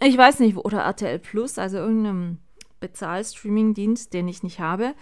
ich 0.01 0.17
weiß 0.17 0.39
nicht, 0.41 0.57
oder 0.57 0.83
RTL 0.83 1.19
Plus, 1.19 1.59
also 1.59 1.79
irgendeinem 1.79 2.39
Bezahlstreaming-Dienst, 2.81 4.15
den 4.15 4.29
ich 4.29 4.43
nicht 4.43 4.61
habe. 4.61 4.95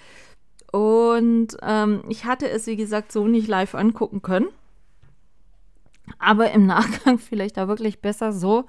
Und 0.72 1.56
ähm, 1.62 2.02
ich 2.08 2.24
hatte 2.24 2.48
es, 2.48 2.66
wie 2.66 2.76
gesagt, 2.76 3.12
so 3.12 3.26
nicht 3.26 3.46
live 3.46 3.74
angucken 3.74 4.22
können. 4.22 4.48
Aber 6.18 6.50
im 6.50 6.66
Nachgang 6.66 7.18
vielleicht 7.18 7.58
auch 7.58 7.68
wirklich 7.68 8.00
besser 8.00 8.32
so, 8.32 8.64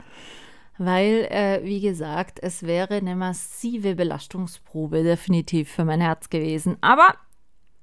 weil, 0.77 1.27
äh, 1.31 1.61
wie 1.63 1.79
gesagt, 1.79 2.39
es 2.41 2.63
wäre 2.63 2.95
eine 2.95 3.15
massive 3.15 3.95
Belastungsprobe 3.95 5.03
definitiv 5.03 5.71
für 5.71 5.85
mein 5.85 6.01
Herz 6.01 6.29
gewesen. 6.29 6.77
Aber 6.81 7.15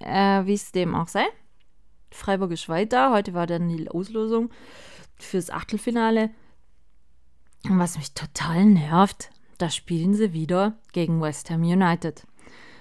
äh, 0.01 0.45
wie 0.45 0.55
es 0.55 0.71
dem 0.71 0.95
auch 0.95 1.09
sei, 1.09 1.25
Freiburg 2.15 2.53
ist 2.53 2.69
weiter. 2.69 3.11
Heute 3.11 3.35
war 3.35 3.47
dann 3.47 3.69
die 3.69 3.91
Auslosung 3.91 4.51
fürs 5.17 5.51
Achtelfinale. 5.51 6.31
Und 7.65 7.79
was 7.79 7.97
mich 7.97 8.15
total 8.15 8.65
nervt, 8.67 9.31
da 9.59 9.69
spielen 9.69 10.15
sie 10.15 10.33
wieder 10.33 10.79
gegen 10.93 11.21
West 11.21 11.51
Ham 11.51 11.63
United. 11.63 12.27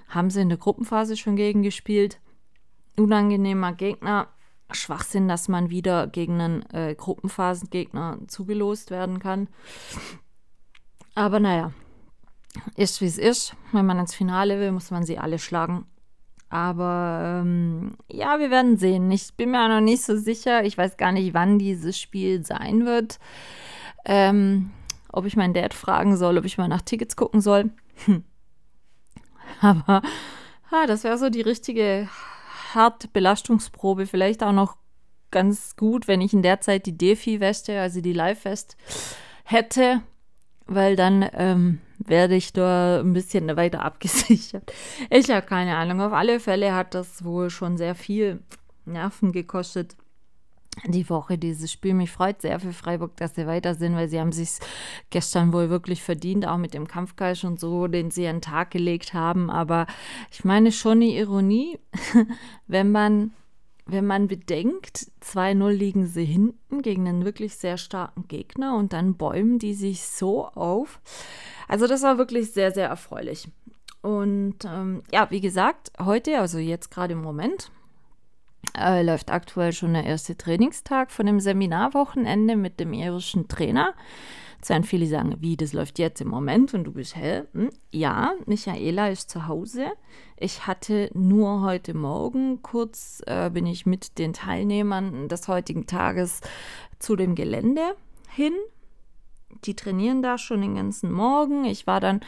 Haben 0.08 0.30
sie 0.30 0.41
in 0.41 0.50
der 0.50 0.60
Gruppenphase 0.60 1.17
schon 1.17 1.36
gegen 1.36 1.63
gespielt. 1.63 2.19
Unangenehmer 2.96 3.74
Gegner. 3.74 4.28
Schwachsinn, 4.72 5.28
dass 5.28 5.48
man 5.48 5.69
wieder 5.69 6.08
gegen 6.08 6.39
einen 6.39 6.69
äh, 6.72 6.96
Gruppenphasengegner 6.96 8.19
zugelost 8.28 8.91
werden 8.91 9.19
kann. 9.19 9.48
Aber 11.15 11.39
naja, 11.39 11.74
ist 12.76 13.02
wie 13.02 13.06
es 13.06 13.17
ist. 13.17 13.56
Wenn 13.72 13.86
man 13.86 14.00
ins 14.00 14.15
Finale 14.15 14.60
will, 14.60 14.72
muss 14.72 14.91
man 14.91 15.04
sie 15.04 15.17
alle 15.17 15.39
schlagen. 15.39 15.86
Aber 16.54 17.42
ähm, 17.42 17.98
ja, 18.12 18.38
wir 18.38 18.52
werden 18.52 18.78
sehen. 18.78 19.10
Ich 19.10 19.34
bin 19.34 19.50
mir 19.50 19.68
noch 19.68 19.82
nicht 19.82 20.04
so 20.04 20.16
sicher. 20.16 20.63
Ich 20.63 20.78
weiß 20.78 20.98
gar 20.98 21.12
nicht, 21.12 21.34
wann 21.34 21.58
dieses 21.58 22.00
Spiel 22.00 22.46
sein 22.46 22.86
wird. 22.86 23.18
Ähm, 24.06 24.70
ob 25.12 25.26
ich 25.26 25.36
meinen 25.36 25.56
Dad 25.56 25.74
fragen 25.74 26.16
soll, 26.16 26.38
ob 26.38 26.46
ich 26.46 26.60
mal 26.60 26.68
nach 26.68 26.84
Tickets 26.84 27.16
gucken 27.16 27.42
soll. 27.42 27.72
Aber 29.62 30.04
ah, 30.70 30.86
das 30.86 31.04
wäre 31.04 31.18
so 31.18 31.32
die 31.32 31.42
richtige 31.42 32.08
harte 32.76 33.08
Belastungsprobe. 33.08 34.06
Vielleicht 34.06 34.44
auch 34.44 34.52
noch 34.52 34.78
ganz 35.32 35.76
gut, 35.76 36.08
wenn 36.08 36.22
ich 36.22 36.34
in 36.34 36.44
der 36.44 36.62
Zeit 36.62 36.86
die 36.86 36.96
Defi-Weste, 36.96 37.82
also 37.82 38.00
die 38.00 38.13
Live-West, 38.13 38.78
hätte, 39.44 40.04
weil 40.68 40.96
dann 40.96 41.28
ähm, 41.34 41.82
werde 42.06 42.36
ich 42.36 42.54
da 42.54 43.00
ein 43.00 43.13
bisschen 43.13 43.56
weiter 43.56 43.84
abgesichert. 43.84 44.72
Ich 45.10 45.30
habe 45.30 45.46
keine 45.46 45.76
Ahnung. 45.78 46.02
Auf 46.02 46.13
alle 46.13 46.39
Fälle 46.39 46.74
hat 46.74 46.94
das 46.94 47.24
wohl 47.24 47.50
schon 47.50 47.78
sehr 47.78 47.96
viel 47.96 48.39
Nerven 48.86 49.32
gekostet. 49.32 49.96
Die 50.88 51.08
Woche 51.08 51.38
dieses 51.38 51.72
Spiel. 51.72 51.94
Mich 51.94 52.12
freut 52.12 52.42
sehr 52.42 52.60
für 52.60 52.74
Freiburg, 52.74 53.16
dass 53.18 53.36
sie 53.36 53.46
weiter 53.46 53.76
sind, 53.76 53.96
weil 53.96 54.10
sie 54.10 54.20
haben 54.20 54.32
sich 54.32 54.58
gestern 55.12 55.54
wohl 55.54 55.70
wirklich 55.70 56.02
verdient, 56.02 56.48
auch 56.48 56.58
mit 56.58 56.74
dem 56.74 56.88
Kampfgeist 56.88 57.44
und 57.44 57.60
so, 57.60 57.88
den 57.88 58.10
sie 58.10 58.28
an 58.28 58.38
den 58.38 58.42
Tag 58.42 58.72
gelegt 58.72 59.13
haben. 59.13 59.52
Aber 59.52 59.86
ich 60.32 60.44
meine 60.44 60.72
schon 60.72 61.02
die 61.02 61.16
Ironie, 61.16 61.78
wenn 62.68 62.92
man 62.92 63.34
wenn 63.86 64.06
man 64.06 64.28
bedenkt, 64.28 65.12
2-0 65.22 65.69
liegen 65.69 66.08
sie 66.08 66.26
hinten 66.26 66.82
gegen 66.82 67.08
einen 67.08 67.26
wirklich 67.26 67.58
sehr 67.58 67.78
starken 67.78 68.28
Gegner 68.28 68.76
und 68.76 68.93
dann 68.93 69.15
bäumen 69.15 69.60
die 69.60 69.74
sich 69.74 70.04
so 70.04 70.48
auf. 70.48 71.02
Also 71.67 71.88
das 71.88 72.04
war 72.04 72.17
wirklich 72.17 72.52
sehr, 72.52 72.72
sehr 72.72 72.88
erfreulich. 72.88 73.50
Und 74.02 74.65
ähm, 74.65 75.04
ja, 75.12 75.30
wie 75.32 75.41
gesagt, 75.41 75.91
heute, 76.00 76.39
also 76.39 76.60
jetzt 76.60 76.91
gerade 76.91 77.13
im 77.13 77.22
Moment, 77.22 77.72
äh, 78.78 79.04
läuft 79.04 79.32
aktuell 79.32 79.74
schon 79.74 79.93
der 79.93 80.06
erste 80.06 80.38
Trainingstag 80.38 81.12
von 81.12 81.26
dem 81.26 81.39
Seminarwochenende 81.39 82.56
mit 82.56 82.80
dem 82.80 82.93
irischen 82.93 83.48
Trainer. 83.48 83.93
Werden 84.69 84.84
viele 84.84 85.08
sagen, 85.08 85.36
wie, 85.39 85.58
das 85.58 85.73
läuft 85.73 85.99
jetzt 85.99 86.21
im 86.21 86.30
Moment 86.30 86.73
und 86.73 86.86
du 86.86 86.93
bist 86.93 87.15
hell. 87.15 87.47
Hm? 87.54 87.69
Ja, 87.91 88.34
Michaela 88.45 89.10
ist 89.10 89.30
zu 89.30 89.47
Hause. 89.47 89.88
Ich 90.38 90.67
hatte 90.67 91.10
nur 91.13 91.62
heute 91.62 91.93
Morgen 91.93 92.62
kurz, 92.62 93.21
äh, 93.26 93.49
bin 93.49 93.65
ich 93.65 93.86
mit 93.86 94.17
den 94.17 94.34
Teilnehmern 94.34 95.28
des 95.28 95.47
heutigen 95.47 95.86
Tages 95.86 96.41
zu 96.99 97.15
dem 97.15 97.36
Gelände 97.36 97.95
hin. 98.30 98.54
Die 99.65 99.76
trainieren 99.76 100.21
da 100.21 100.38
schon 100.38 100.62
den 100.62 100.76
ganzen 100.76 101.12
Morgen. 101.12 101.65
Ich 101.65 101.86
war 101.86 101.99
dann 101.99 102.21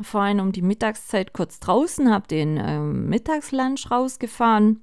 vorhin 0.00 0.40
um 0.40 0.52
die 0.52 0.62
Mittagszeit 0.62 1.32
kurz 1.32 1.60
draußen, 1.60 2.10
habe 2.12 2.26
den 2.26 2.56
äh, 2.56 2.80
Mittagslunch 2.80 3.90
rausgefahren 3.90 4.80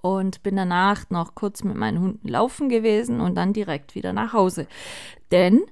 und 0.00 0.42
bin 0.42 0.56
danach 0.56 1.10
noch 1.10 1.34
kurz 1.34 1.64
mit 1.64 1.76
meinen 1.76 2.00
Hunden 2.00 2.28
laufen 2.28 2.68
gewesen 2.68 3.20
und 3.20 3.34
dann 3.34 3.52
direkt 3.52 3.94
wieder 3.94 4.12
nach 4.12 4.32
Hause. 4.32 4.66
Denn 5.30 5.62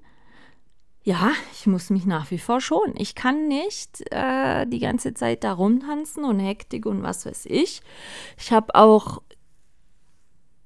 ja, 1.02 1.30
ich 1.52 1.68
muss 1.68 1.90
mich 1.90 2.04
nach 2.04 2.32
wie 2.32 2.38
vor 2.38 2.60
schonen. 2.60 2.94
Ich 2.98 3.14
kann 3.14 3.46
nicht 3.46 4.02
äh, 4.10 4.66
die 4.66 4.80
ganze 4.80 5.14
Zeit 5.14 5.44
da 5.44 5.52
rumtanzen 5.52 6.24
und 6.24 6.40
Hektik 6.40 6.84
und 6.84 7.04
was 7.04 7.26
weiß 7.26 7.46
ich. 7.46 7.80
Ich 8.36 8.50
habe 8.50 8.74
auch 8.74 9.22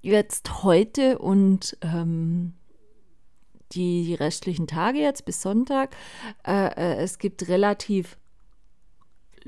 jetzt 0.01 0.63
heute 0.63 1.19
und 1.19 1.77
ähm, 1.83 2.55
die 3.73 4.15
restlichen 4.15 4.67
Tage 4.67 4.99
jetzt 4.99 5.27
bis 5.27 5.43
Sonntag, 5.43 5.95
äh, 6.47 6.69
äh, 6.69 7.03
es 7.03 7.19
gibt 7.19 7.49
relativ 7.49 8.17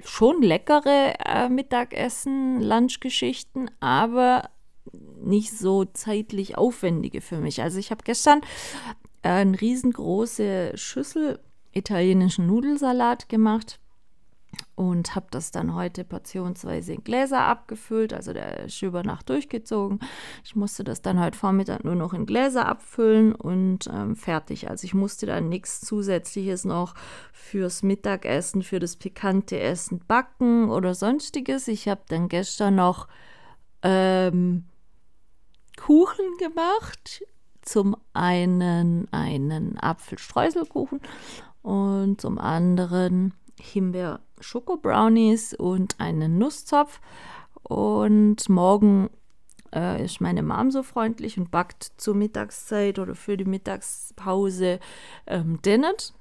schon 0.04 0.42
leckere 0.42 1.14
äh, 1.24 1.48
Mittagessen, 1.48 2.60
Lunchgeschichten, 2.60 3.70
aber 3.80 4.50
nicht 5.22 5.56
so 5.56 5.84
zeitlich 5.84 6.58
aufwendige 6.58 7.20
für 7.20 7.38
mich. 7.38 7.62
Also 7.62 7.78
ich 7.78 7.90
habe 7.90 8.04
gestern 8.04 8.40
eine 9.22 9.60
riesengroße 9.60 10.72
Schüssel 10.74 11.38
italienischen 11.72 12.46
Nudelsalat 12.46 13.28
gemacht 13.28 13.80
und 14.74 15.14
habe 15.14 15.26
das 15.30 15.50
dann 15.50 15.74
heute 15.74 16.04
portionsweise 16.04 16.94
in 16.94 17.04
Gläser 17.04 17.40
abgefüllt. 17.40 18.12
Also 18.12 18.32
der 18.32 18.64
ist 18.64 18.82
über 18.82 19.02
Nacht 19.02 19.28
durchgezogen. 19.28 20.00
Ich 20.44 20.56
musste 20.56 20.84
das 20.84 21.02
dann 21.02 21.20
heute 21.20 21.38
Vormittag 21.38 21.84
nur 21.84 21.94
noch 21.94 22.12
in 22.12 22.26
Gläser 22.26 22.66
abfüllen 22.66 23.34
und 23.34 23.88
ähm, 23.92 24.16
fertig. 24.16 24.68
Also 24.68 24.84
ich 24.84 24.94
musste 24.94 25.26
dann 25.26 25.48
nichts 25.48 25.80
Zusätzliches 25.80 26.64
noch 26.64 26.94
fürs 27.32 27.82
Mittagessen, 27.82 28.62
für 28.62 28.78
das 28.78 28.96
pikante 28.96 29.58
Essen 29.58 30.00
backen 30.06 30.70
oder 30.70 30.94
sonstiges. 30.94 31.68
Ich 31.68 31.88
habe 31.88 32.02
dann 32.08 32.28
gestern 32.28 32.74
noch 32.76 33.08
ähm, 33.82 34.64
Kuchen 35.76 36.36
gemacht. 36.38 37.24
Zum 37.62 37.96
einen 38.12 39.08
einen 39.12 39.78
Apfelstreuselkuchen 39.78 41.00
und 41.62 42.20
zum 42.20 42.38
anderen 42.38 43.34
Himbeer-Schoko-Brownies 43.60 45.54
und 45.54 45.98
einen 46.00 46.38
Nusszopf. 46.38 47.00
Und 47.62 48.48
morgen 48.48 49.10
äh, 49.74 50.04
ist 50.04 50.20
meine 50.20 50.42
Mom 50.42 50.70
so 50.70 50.82
freundlich 50.82 51.38
und 51.38 51.50
backt 51.50 51.92
zur 51.96 52.14
Mittagszeit 52.14 52.98
oder 52.98 53.14
für 53.14 53.36
die 53.36 53.44
Mittagspause 53.44 54.80
ähm, 55.26 55.60
Dinnet. 55.62 56.12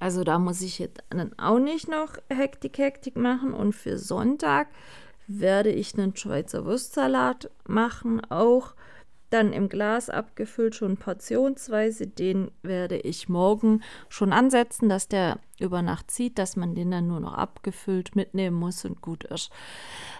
Also 0.00 0.24
da 0.24 0.38
muss 0.38 0.60
ich 0.60 0.78
jetzt 0.78 1.00
dann 1.10 1.36
auch 1.38 1.58
nicht 1.58 1.88
noch 1.88 2.14
Hektik, 2.28 2.78
Hektik 2.78 3.16
machen. 3.16 3.54
Und 3.54 3.72
für 3.72 3.98
Sonntag 3.98 4.68
werde 5.26 5.70
ich 5.70 5.96
einen 5.96 6.16
Schweizer 6.16 6.64
Wurstsalat 6.64 7.50
machen, 7.66 8.20
auch 8.30 8.74
dann 9.30 9.52
im 9.52 9.68
Glas 9.68 10.10
abgefüllt, 10.10 10.74
schon 10.74 10.96
portionsweise. 10.96 12.06
Den 12.06 12.50
werde 12.62 12.98
ich 12.98 13.28
morgen 13.28 13.82
schon 14.08 14.32
ansetzen, 14.32 14.88
dass 14.88 15.08
der 15.08 15.38
über 15.58 15.82
Nacht 15.82 16.10
zieht, 16.10 16.38
dass 16.38 16.56
man 16.56 16.74
den 16.74 16.90
dann 16.90 17.08
nur 17.08 17.20
noch 17.20 17.34
abgefüllt 17.34 18.16
mitnehmen 18.16 18.56
muss 18.56 18.84
und 18.84 19.02
gut 19.02 19.24
ist. 19.24 19.50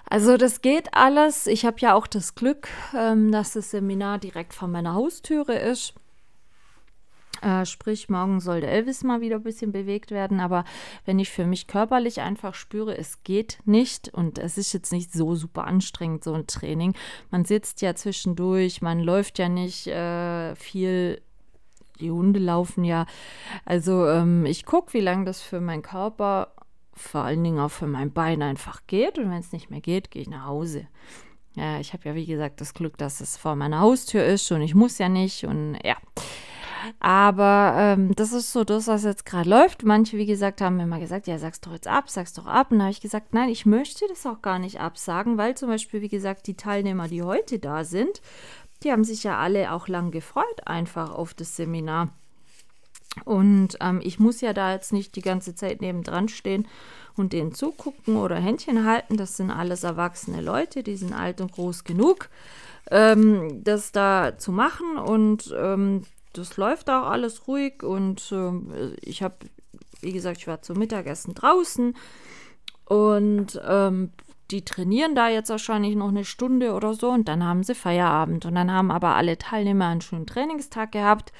Also 0.08 0.36
das 0.36 0.62
geht 0.62 0.94
alles. 0.94 1.46
Ich 1.46 1.64
habe 1.64 1.76
ja 1.80 1.94
auch 1.94 2.06
das 2.06 2.34
Glück, 2.34 2.68
ähm, 2.94 3.32
dass 3.32 3.52
das 3.52 3.70
Seminar 3.70 4.18
direkt 4.18 4.54
vor 4.54 4.68
meiner 4.68 4.94
Haustüre 4.94 5.54
ist. 5.54 5.94
Äh, 7.42 7.64
sprich, 7.66 8.08
morgen 8.08 8.40
soll 8.40 8.60
der 8.60 8.72
Elvis 8.72 9.04
mal 9.04 9.20
wieder 9.20 9.36
ein 9.36 9.42
bisschen 9.42 9.72
bewegt 9.72 10.10
werden, 10.10 10.40
aber 10.40 10.64
wenn 11.04 11.18
ich 11.18 11.30
für 11.30 11.46
mich 11.46 11.66
körperlich 11.66 12.20
einfach 12.20 12.54
spüre, 12.54 12.96
es 12.96 13.22
geht 13.22 13.58
nicht 13.64 14.08
und 14.12 14.38
es 14.38 14.58
ist 14.58 14.72
jetzt 14.72 14.92
nicht 14.92 15.12
so 15.12 15.34
super 15.34 15.64
anstrengend, 15.64 16.24
so 16.24 16.34
ein 16.34 16.46
Training. 16.46 16.94
Man 17.30 17.44
sitzt 17.44 17.80
ja 17.82 17.94
zwischendurch, 17.94 18.82
man 18.82 19.00
läuft 19.00 19.38
ja 19.38 19.48
nicht 19.48 19.86
äh, 19.86 20.54
viel. 20.56 21.20
Die 22.00 22.12
Hunde 22.12 22.38
laufen 22.38 22.84
ja. 22.84 23.06
Also 23.64 24.06
ähm, 24.06 24.46
ich 24.46 24.64
gucke, 24.64 24.92
wie 24.92 25.00
lange 25.00 25.24
das 25.24 25.42
für 25.42 25.60
meinen 25.60 25.82
Körper, 25.82 26.52
vor 26.92 27.22
allen 27.22 27.42
Dingen 27.42 27.58
auch 27.58 27.70
für 27.70 27.88
mein 27.88 28.12
Bein 28.12 28.40
einfach 28.42 28.82
geht. 28.86 29.18
Und 29.18 29.30
wenn 29.30 29.40
es 29.40 29.52
nicht 29.52 29.68
mehr 29.70 29.80
geht, 29.80 30.12
gehe 30.12 30.22
ich 30.22 30.28
nach 30.28 30.46
Hause. 30.46 30.86
Ja, 31.54 31.80
ich 31.80 31.92
habe 31.92 32.08
ja 32.08 32.14
wie 32.14 32.26
gesagt 32.26 32.60
das 32.60 32.72
Glück, 32.72 32.96
dass 32.98 33.20
es 33.20 33.36
vor 33.36 33.56
meiner 33.56 33.80
Haustür 33.80 34.24
ist 34.24 34.50
und 34.52 34.62
ich 34.62 34.76
muss 34.76 34.98
ja 34.98 35.08
nicht. 35.08 35.44
Und 35.44 35.76
ja, 35.84 35.96
aber 37.00 37.74
ähm, 37.76 38.14
das 38.14 38.32
ist 38.32 38.52
so 38.52 38.64
das, 38.64 38.86
was 38.86 39.04
jetzt 39.04 39.26
gerade 39.26 39.48
läuft. 39.48 39.84
Manche, 39.84 40.16
wie 40.16 40.26
gesagt, 40.26 40.60
haben 40.60 40.76
mir 40.76 40.86
mal 40.86 41.00
gesagt, 41.00 41.26
ja, 41.26 41.38
sag's 41.38 41.60
doch 41.60 41.72
jetzt 41.72 41.88
ab, 41.88 42.10
sag's 42.10 42.32
doch 42.34 42.46
ab. 42.46 42.70
Und 42.70 42.78
da 42.78 42.84
habe 42.84 42.92
ich 42.92 43.00
gesagt, 43.00 43.34
nein, 43.34 43.48
ich 43.48 43.66
möchte 43.66 44.06
das 44.08 44.26
auch 44.26 44.42
gar 44.42 44.58
nicht 44.58 44.80
absagen, 44.80 45.38
weil 45.38 45.56
zum 45.56 45.68
Beispiel, 45.68 46.02
wie 46.02 46.08
gesagt, 46.08 46.46
die 46.46 46.56
Teilnehmer, 46.56 47.08
die 47.08 47.22
heute 47.22 47.58
da 47.58 47.84
sind, 47.84 48.20
die 48.82 48.92
haben 48.92 49.04
sich 49.04 49.24
ja 49.24 49.38
alle 49.38 49.72
auch 49.72 49.88
lang 49.88 50.10
gefreut, 50.10 50.66
einfach 50.66 51.12
auf 51.12 51.34
das 51.34 51.56
Seminar. 51.56 52.10
Und 53.24 53.78
ähm, 53.80 54.00
ich 54.02 54.18
muss 54.18 54.40
ja 54.40 54.52
da 54.52 54.72
jetzt 54.72 54.92
nicht 54.92 55.16
die 55.16 55.22
ganze 55.22 55.54
Zeit 55.54 55.80
nebendran 55.80 56.28
stehen 56.28 56.68
und 57.16 57.32
denen 57.32 57.52
zugucken 57.52 58.16
oder 58.16 58.36
Händchen 58.36 58.84
halten. 58.84 59.16
Das 59.16 59.36
sind 59.36 59.50
alles 59.50 59.82
erwachsene 59.82 60.40
Leute, 60.40 60.82
die 60.82 60.96
sind 60.96 61.12
alt 61.12 61.40
und 61.40 61.52
groß 61.52 61.84
genug, 61.84 62.28
ähm, 62.90 63.62
das 63.64 63.92
da 63.92 64.38
zu 64.38 64.52
machen. 64.52 64.98
Und 64.98 65.52
ähm, 65.58 66.02
das 66.38 66.56
läuft 66.56 66.90
auch 66.90 67.06
alles 67.06 67.46
ruhig 67.48 67.82
und 67.82 68.32
äh, 68.32 68.94
ich 69.00 69.22
habe, 69.22 69.36
wie 70.00 70.12
gesagt, 70.12 70.38
ich 70.38 70.46
war 70.46 70.62
zum 70.62 70.78
Mittagessen 70.78 71.34
draußen 71.34 71.94
und 72.86 73.60
ähm, 73.66 74.12
die 74.50 74.64
trainieren 74.64 75.14
da 75.14 75.28
jetzt 75.28 75.50
wahrscheinlich 75.50 75.94
noch 75.94 76.08
eine 76.08 76.24
Stunde 76.24 76.72
oder 76.72 76.94
so 76.94 77.10
und 77.10 77.28
dann 77.28 77.44
haben 77.44 77.62
sie 77.62 77.74
Feierabend 77.74 78.46
und 78.46 78.54
dann 78.54 78.72
haben 78.72 78.90
aber 78.90 79.14
alle 79.14 79.36
Teilnehmer 79.36 79.88
einen 79.88 80.00
schönen 80.00 80.26
Trainingstag 80.26 80.92
gehabt 80.92 81.32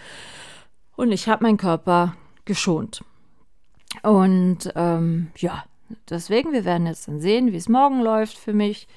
und 0.97 1.13
ich 1.13 1.29
habe 1.29 1.45
meinen 1.45 1.57
Körper 1.57 2.15
geschont. 2.45 3.03
Und 4.03 4.71
ähm, 4.75 5.29
ja, 5.37 5.65
deswegen, 6.11 6.53
wir 6.53 6.65
werden 6.65 6.87
jetzt 6.87 7.09
dann 7.09 7.21
sehen, 7.21 7.53
wie 7.53 7.57
es 7.57 7.69
morgen 7.69 8.01
läuft 8.01 8.37
für 8.37 8.53
mich 8.53 8.89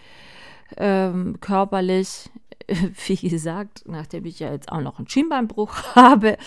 ähm, 0.78 1.40
körperlich. 1.40 2.30
wie 3.08 3.30
gesagt, 3.30 3.84
nachdem 3.86 4.26
ich 4.26 4.40
ja 4.40 4.52
jetzt 4.52 4.72
auch 4.72 4.82
noch 4.82 4.98
einen 4.98 5.08
Schienbeinbruch 5.08 5.74
habe, 5.96 6.38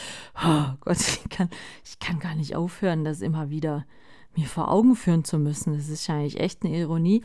oh 0.44 0.74
Gott, 0.80 0.98
ich 0.98 1.28
kann, 1.28 1.48
ich 1.84 1.98
kann 1.98 2.18
gar 2.18 2.34
nicht 2.34 2.56
aufhören, 2.56 3.04
das 3.04 3.20
immer 3.20 3.50
wieder 3.50 3.84
mir 4.36 4.46
vor 4.46 4.70
Augen 4.70 4.96
führen 4.96 5.24
zu 5.24 5.38
müssen. 5.38 5.74
Das 5.76 5.88
ist 5.88 6.08
eigentlich 6.10 6.40
echt 6.40 6.64
eine 6.64 6.76
Ironie. 6.76 7.22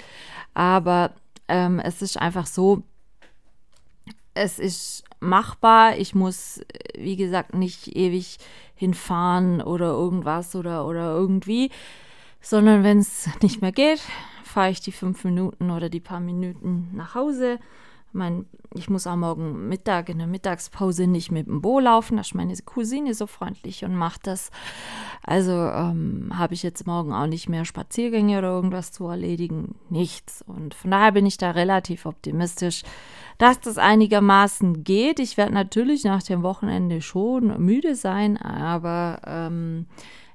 Aber 0.53 1.13
ähm, 1.47 1.79
es 1.79 2.01
ist 2.01 2.17
einfach 2.17 2.45
so, 2.45 2.83
es 4.33 4.59
ist 4.59 5.03
machbar. 5.19 5.97
Ich 5.97 6.15
muss, 6.15 6.61
wie 6.97 7.15
gesagt, 7.15 7.55
nicht 7.55 7.95
ewig 7.95 8.37
hinfahren 8.75 9.61
oder 9.61 9.87
irgendwas 9.87 10.55
oder, 10.55 10.85
oder 10.85 11.11
irgendwie, 11.11 11.71
sondern 12.41 12.83
wenn 12.83 12.99
es 12.99 13.29
nicht 13.41 13.61
mehr 13.61 13.73
geht, 13.73 14.01
fahre 14.43 14.71
ich 14.71 14.79
die 14.79 14.91
fünf 14.91 15.23
Minuten 15.23 15.69
oder 15.71 15.89
die 15.89 15.99
paar 15.99 16.21
Minuten 16.21 16.89
nach 16.93 17.15
Hause 17.15 17.59
mein, 18.13 18.45
ich 18.73 18.89
muss 18.89 19.07
am 19.07 19.21
Morgen 19.21 19.67
Mittag 19.67 20.09
in 20.09 20.17
der 20.17 20.27
Mittagspause 20.27 21.07
nicht 21.07 21.31
mit 21.31 21.47
dem 21.47 21.61
Bo 21.61 21.79
laufen. 21.79 22.17
Da 22.17 22.21
ist 22.21 22.35
meine 22.35 22.55
Cousine 22.65 23.13
so 23.13 23.27
freundlich 23.27 23.83
und 23.85 23.95
macht 23.95 24.27
das. 24.27 24.51
Also 25.23 25.51
ähm, 25.51 26.31
habe 26.33 26.53
ich 26.53 26.63
jetzt 26.63 26.87
morgen 26.87 27.13
auch 27.13 27.27
nicht 27.27 27.49
mehr 27.49 27.65
Spaziergänge 27.65 28.37
oder 28.39 28.49
irgendwas 28.49 28.91
zu 28.91 29.07
erledigen. 29.07 29.75
Nichts. 29.89 30.43
Und 30.47 30.73
von 30.73 30.91
daher 30.91 31.11
bin 31.11 31.25
ich 31.25 31.37
da 31.37 31.51
relativ 31.51 32.05
optimistisch, 32.05 32.83
dass 33.37 33.59
das 33.59 33.77
einigermaßen 33.77 34.83
geht. 34.83 35.19
Ich 35.19 35.37
werde 35.37 35.53
natürlich 35.53 36.03
nach 36.03 36.23
dem 36.23 36.43
Wochenende 36.43 37.01
schon 37.01 37.63
müde 37.63 37.95
sein, 37.95 38.37
aber 38.37 39.21
ähm, 39.25 39.85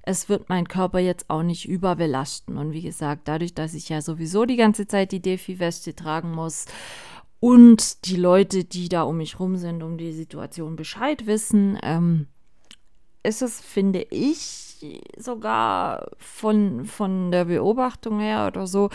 es 0.06 0.28
wird 0.28 0.48
mein 0.48 0.68
Körper 0.68 0.98
jetzt 0.98 1.30
auch 1.30 1.42
nicht 1.42 1.66
überbelasten. 1.66 2.58
Und 2.58 2.72
wie 2.72 2.82
gesagt, 2.82 3.22
dadurch, 3.26 3.54
dass 3.54 3.74
ich 3.74 3.88
ja 3.88 4.02
sowieso 4.02 4.44
die 4.44 4.56
ganze 4.56 4.86
Zeit 4.86 5.12
die 5.12 5.22
Defi-Weste 5.22 5.94
tragen 5.94 6.32
muss, 6.32 6.66
und 7.44 8.06
die 8.06 8.16
Leute, 8.16 8.64
die 8.64 8.88
da 8.88 9.02
um 9.02 9.18
mich 9.18 9.38
rum 9.38 9.58
sind, 9.58 9.82
um 9.82 9.98
die 9.98 10.14
Situation 10.14 10.76
Bescheid 10.76 11.26
wissen, 11.26 11.78
ähm, 11.82 12.26
ist 13.22 13.42
es, 13.42 13.60
finde 13.60 14.06
ich, 14.08 15.02
sogar 15.18 16.10
von, 16.16 16.86
von 16.86 17.30
der 17.30 17.44
Beobachtung 17.44 18.18
her 18.18 18.46
oder 18.46 18.66
so 18.66 18.88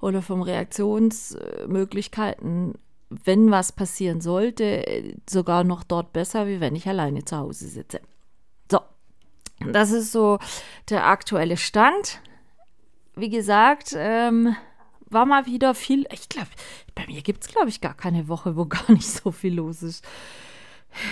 oder 0.00 0.20
vom 0.20 0.42
Reaktionsmöglichkeiten, 0.42 2.74
wenn 3.08 3.52
was 3.52 3.70
passieren 3.70 4.20
sollte, 4.20 5.14
sogar 5.30 5.62
noch 5.62 5.84
dort 5.84 6.12
besser, 6.12 6.48
wie 6.48 6.58
wenn 6.58 6.74
ich 6.74 6.88
alleine 6.88 7.24
zu 7.24 7.36
Hause 7.36 7.68
sitze. 7.68 8.00
So, 8.68 8.80
das 9.60 9.92
ist 9.92 10.10
so 10.10 10.40
der 10.90 11.06
aktuelle 11.06 11.56
Stand. 11.56 12.20
Wie 13.14 13.30
gesagt, 13.30 13.94
ähm, 13.96 14.56
war 15.10 15.26
mal 15.26 15.46
wieder 15.46 15.74
viel. 15.74 16.06
Ich 16.12 16.28
glaube, 16.28 16.48
bei 16.94 17.06
mir 17.06 17.22
gibt 17.22 17.44
es, 17.44 17.48
glaube 17.48 17.68
ich, 17.68 17.80
gar 17.80 17.94
keine 17.94 18.28
Woche, 18.28 18.56
wo 18.56 18.66
gar 18.66 18.90
nicht 18.90 19.08
so 19.08 19.30
viel 19.30 19.54
los 19.54 19.82
ist. 19.82 20.04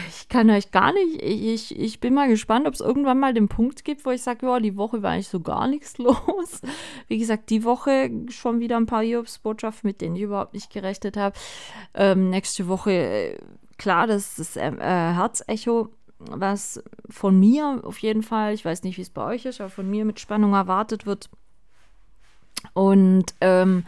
Ich 0.08 0.30
kann 0.30 0.48
euch 0.48 0.70
gar 0.70 0.94
nicht, 0.94 1.20
ich, 1.22 1.78
ich 1.78 2.00
bin 2.00 2.14
mal 2.14 2.28
gespannt, 2.28 2.66
ob 2.66 2.72
es 2.72 2.80
irgendwann 2.80 3.18
mal 3.18 3.34
den 3.34 3.48
Punkt 3.48 3.84
gibt, 3.84 4.06
wo 4.06 4.10
ich 4.10 4.22
sage, 4.22 4.46
ja, 4.46 4.58
die 4.58 4.78
Woche 4.78 5.02
war 5.02 5.10
eigentlich 5.10 5.28
so 5.28 5.40
gar 5.40 5.68
nichts 5.68 5.98
los. 5.98 6.62
Wie 7.06 7.18
gesagt, 7.18 7.50
die 7.50 7.64
Woche 7.64 8.10
schon 8.30 8.60
wieder 8.60 8.78
ein 8.78 8.86
paar 8.86 9.02
Jobs-Botschaften, 9.02 9.88
mit 9.88 10.00
denen 10.00 10.16
ich 10.16 10.22
überhaupt 10.22 10.54
nicht 10.54 10.72
gerechnet 10.72 11.16
habe. 11.18 11.36
Ähm, 11.92 12.30
nächste 12.30 12.66
Woche, 12.66 12.92
äh, 12.92 13.38
klar, 13.76 14.06
das 14.06 14.38
ist 14.38 14.56
äh, 14.56 14.72
Herzecho, 14.78 15.90
was 16.18 16.82
von 17.10 17.38
mir 17.38 17.80
auf 17.84 17.98
jeden 17.98 18.22
Fall, 18.22 18.54
ich 18.54 18.64
weiß 18.64 18.84
nicht, 18.84 18.96
wie 18.96 19.02
es 19.02 19.10
bei 19.10 19.24
euch 19.24 19.44
ist, 19.44 19.60
aber 19.60 19.70
von 19.70 19.88
mir 19.90 20.04
mit 20.04 20.20
Spannung 20.20 20.54
erwartet 20.54 21.04
wird. 21.04 21.28
Und 22.72 23.34
ähm, 23.40 23.84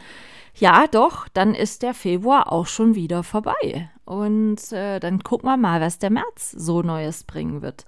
ja, 0.54 0.86
doch, 0.86 1.28
dann 1.28 1.54
ist 1.54 1.82
der 1.82 1.94
Februar 1.94 2.52
auch 2.52 2.66
schon 2.66 2.94
wieder 2.94 3.22
vorbei. 3.22 3.90
Und 4.04 4.72
äh, 4.72 5.00
dann 5.00 5.22
gucken 5.22 5.48
wir 5.48 5.56
mal, 5.56 5.80
was 5.80 5.98
der 5.98 6.10
März 6.10 6.52
so 6.52 6.82
Neues 6.82 7.24
bringen 7.24 7.62
wird. 7.62 7.84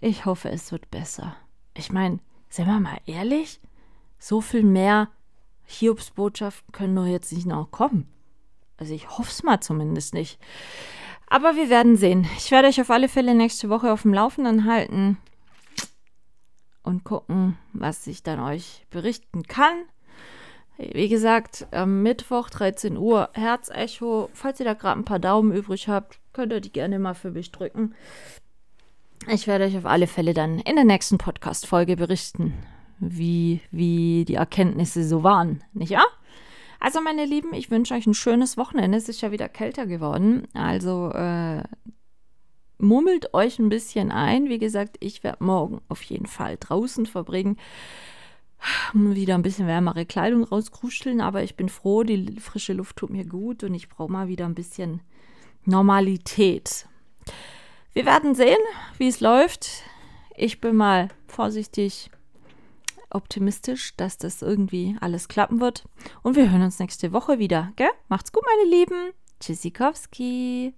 Ich 0.00 0.26
hoffe, 0.26 0.50
es 0.50 0.72
wird 0.72 0.90
besser. 0.90 1.36
Ich 1.74 1.92
meine, 1.92 2.18
sind 2.48 2.66
wir 2.66 2.80
mal 2.80 2.98
ehrlich, 3.06 3.60
so 4.18 4.40
viel 4.40 4.62
mehr 4.62 5.08
Hiobsbotschaften 5.66 6.72
können 6.72 6.96
doch 6.96 7.06
jetzt 7.06 7.32
nicht 7.32 7.46
noch 7.46 7.70
kommen. 7.70 8.08
Also 8.76 8.94
ich 8.94 9.08
hoffe 9.08 9.30
es 9.30 9.42
mal 9.42 9.60
zumindest 9.60 10.14
nicht. 10.14 10.38
Aber 11.28 11.56
wir 11.56 11.70
werden 11.70 11.96
sehen. 11.96 12.26
Ich 12.36 12.50
werde 12.50 12.68
euch 12.68 12.80
auf 12.80 12.90
alle 12.90 13.08
Fälle 13.08 13.34
nächste 13.34 13.68
Woche 13.68 13.92
auf 13.92 14.02
dem 14.02 14.14
Laufenden 14.14 14.66
halten. 14.66 15.18
Und 16.84 17.02
gucken, 17.02 17.58
was 17.72 18.06
ich 18.06 18.22
dann 18.22 18.38
euch 18.38 18.86
berichten 18.90 19.42
kann. 19.42 19.74
Wie 20.76 21.08
gesagt, 21.08 21.66
am 21.70 22.02
Mittwoch 22.02 22.50
13 22.50 22.96
Uhr 22.96 23.30
Herzecho. 23.32 24.28
Falls 24.32 24.60
ihr 24.60 24.66
da 24.66 24.74
gerade 24.74 25.00
ein 25.00 25.04
paar 25.04 25.18
Daumen 25.18 25.52
übrig 25.52 25.88
habt, 25.88 26.18
könnt 26.32 26.52
ihr 26.52 26.60
die 26.60 26.72
gerne 26.72 26.98
mal 26.98 27.14
für 27.14 27.30
mich 27.30 27.52
drücken. 27.52 27.94
Ich 29.28 29.46
werde 29.46 29.64
euch 29.64 29.76
auf 29.76 29.86
alle 29.86 30.06
Fälle 30.06 30.34
dann 30.34 30.58
in 30.58 30.74
der 30.74 30.84
nächsten 30.84 31.16
Podcast-Folge 31.16 31.96
berichten, 31.96 32.52
wie, 32.98 33.60
wie 33.70 34.24
die 34.26 34.34
Erkenntnisse 34.34 35.04
so 35.04 35.22
waren, 35.22 35.62
nicht 35.72 35.92
wahr? 35.92 36.06
Also, 36.80 37.00
meine 37.00 37.24
Lieben, 37.24 37.54
ich 37.54 37.70
wünsche 37.70 37.94
euch 37.94 38.06
ein 38.06 38.12
schönes 38.12 38.58
Wochenende. 38.58 38.98
Es 38.98 39.08
ist 39.08 39.22
ja 39.22 39.30
wieder 39.30 39.48
kälter 39.48 39.86
geworden. 39.86 40.46
Also, 40.52 41.10
äh, 41.12 41.62
mummelt 42.84 43.34
euch 43.34 43.58
ein 43.58 43.68
bisschen 43.68 44.12
ein. 44.12 44.48
Wie 44.48 44.58
gesagt, 44.58 44.96
ich 45.00 45.24
werde 45.24 45.42
morgen 45.42 45.80
auf 45.88 46.02
jeden 46.02 46.26
Fall 46.26 46.56
draußen 46.58 47.06
verbringen. 47.06 47.56
Wieder 48.94 49.34
ein 49.34 49.42
bisschen 49.42 49.66
wärmere 49.66 50.06
Kleidung 50.06 50.44
rauskruscheln, 50.44 51.20
aber 51.20 51.42
ich 51.42 51.56
bin 51.56 51.68
froh, 51.68 52.02
die 52.02 52.40
frische 52.40 52.72
Luft 52.72 52.96
tut 52.96 53.10
mir 53.10 53.26
gut 53.26 53.62
und 53.62 53.74
ich 53.74 53.88
brauche 53.88 54.10
mal 54.10 54.28
wieder 54.28 54.46
ein 54.46 54.54
bisschen 54.54 55.02
Normalität. 55.64 56.86
Wir 57.92 58.06
werden 58.06 58.34
sehen, 58.34 58.58
wie 58.98 59.08
es 59.08 59.20
läuft. 59.20 59.82
Ich 60.36 60.60
bin 60.60 60.76
mal 60.76 61.08
vorsichtig 61.26 62.10
optimistisch, 63.10 63.96
dass 63.96 64.18
das 64.18 64.42
irgendwie 64.42 64.96
alles 65.00 65.28
klappen 65.28 65.60
wird. 65.60 65.84
Und 66.22 66.36
wir 66.36 66.50
hören 66.50 66.62
uns 66.62 66.78
nächste 66.78 67.12
Woche 67.12 67.38
wieder. 67.38 67.72
Gell? 67.76 67.90
Macht's 68.08 68.32
gut, 68.32 68.42
meine 68.44 68.70
Lieben. 68.70 69.12
Tschüssikowski. 69.40 70.74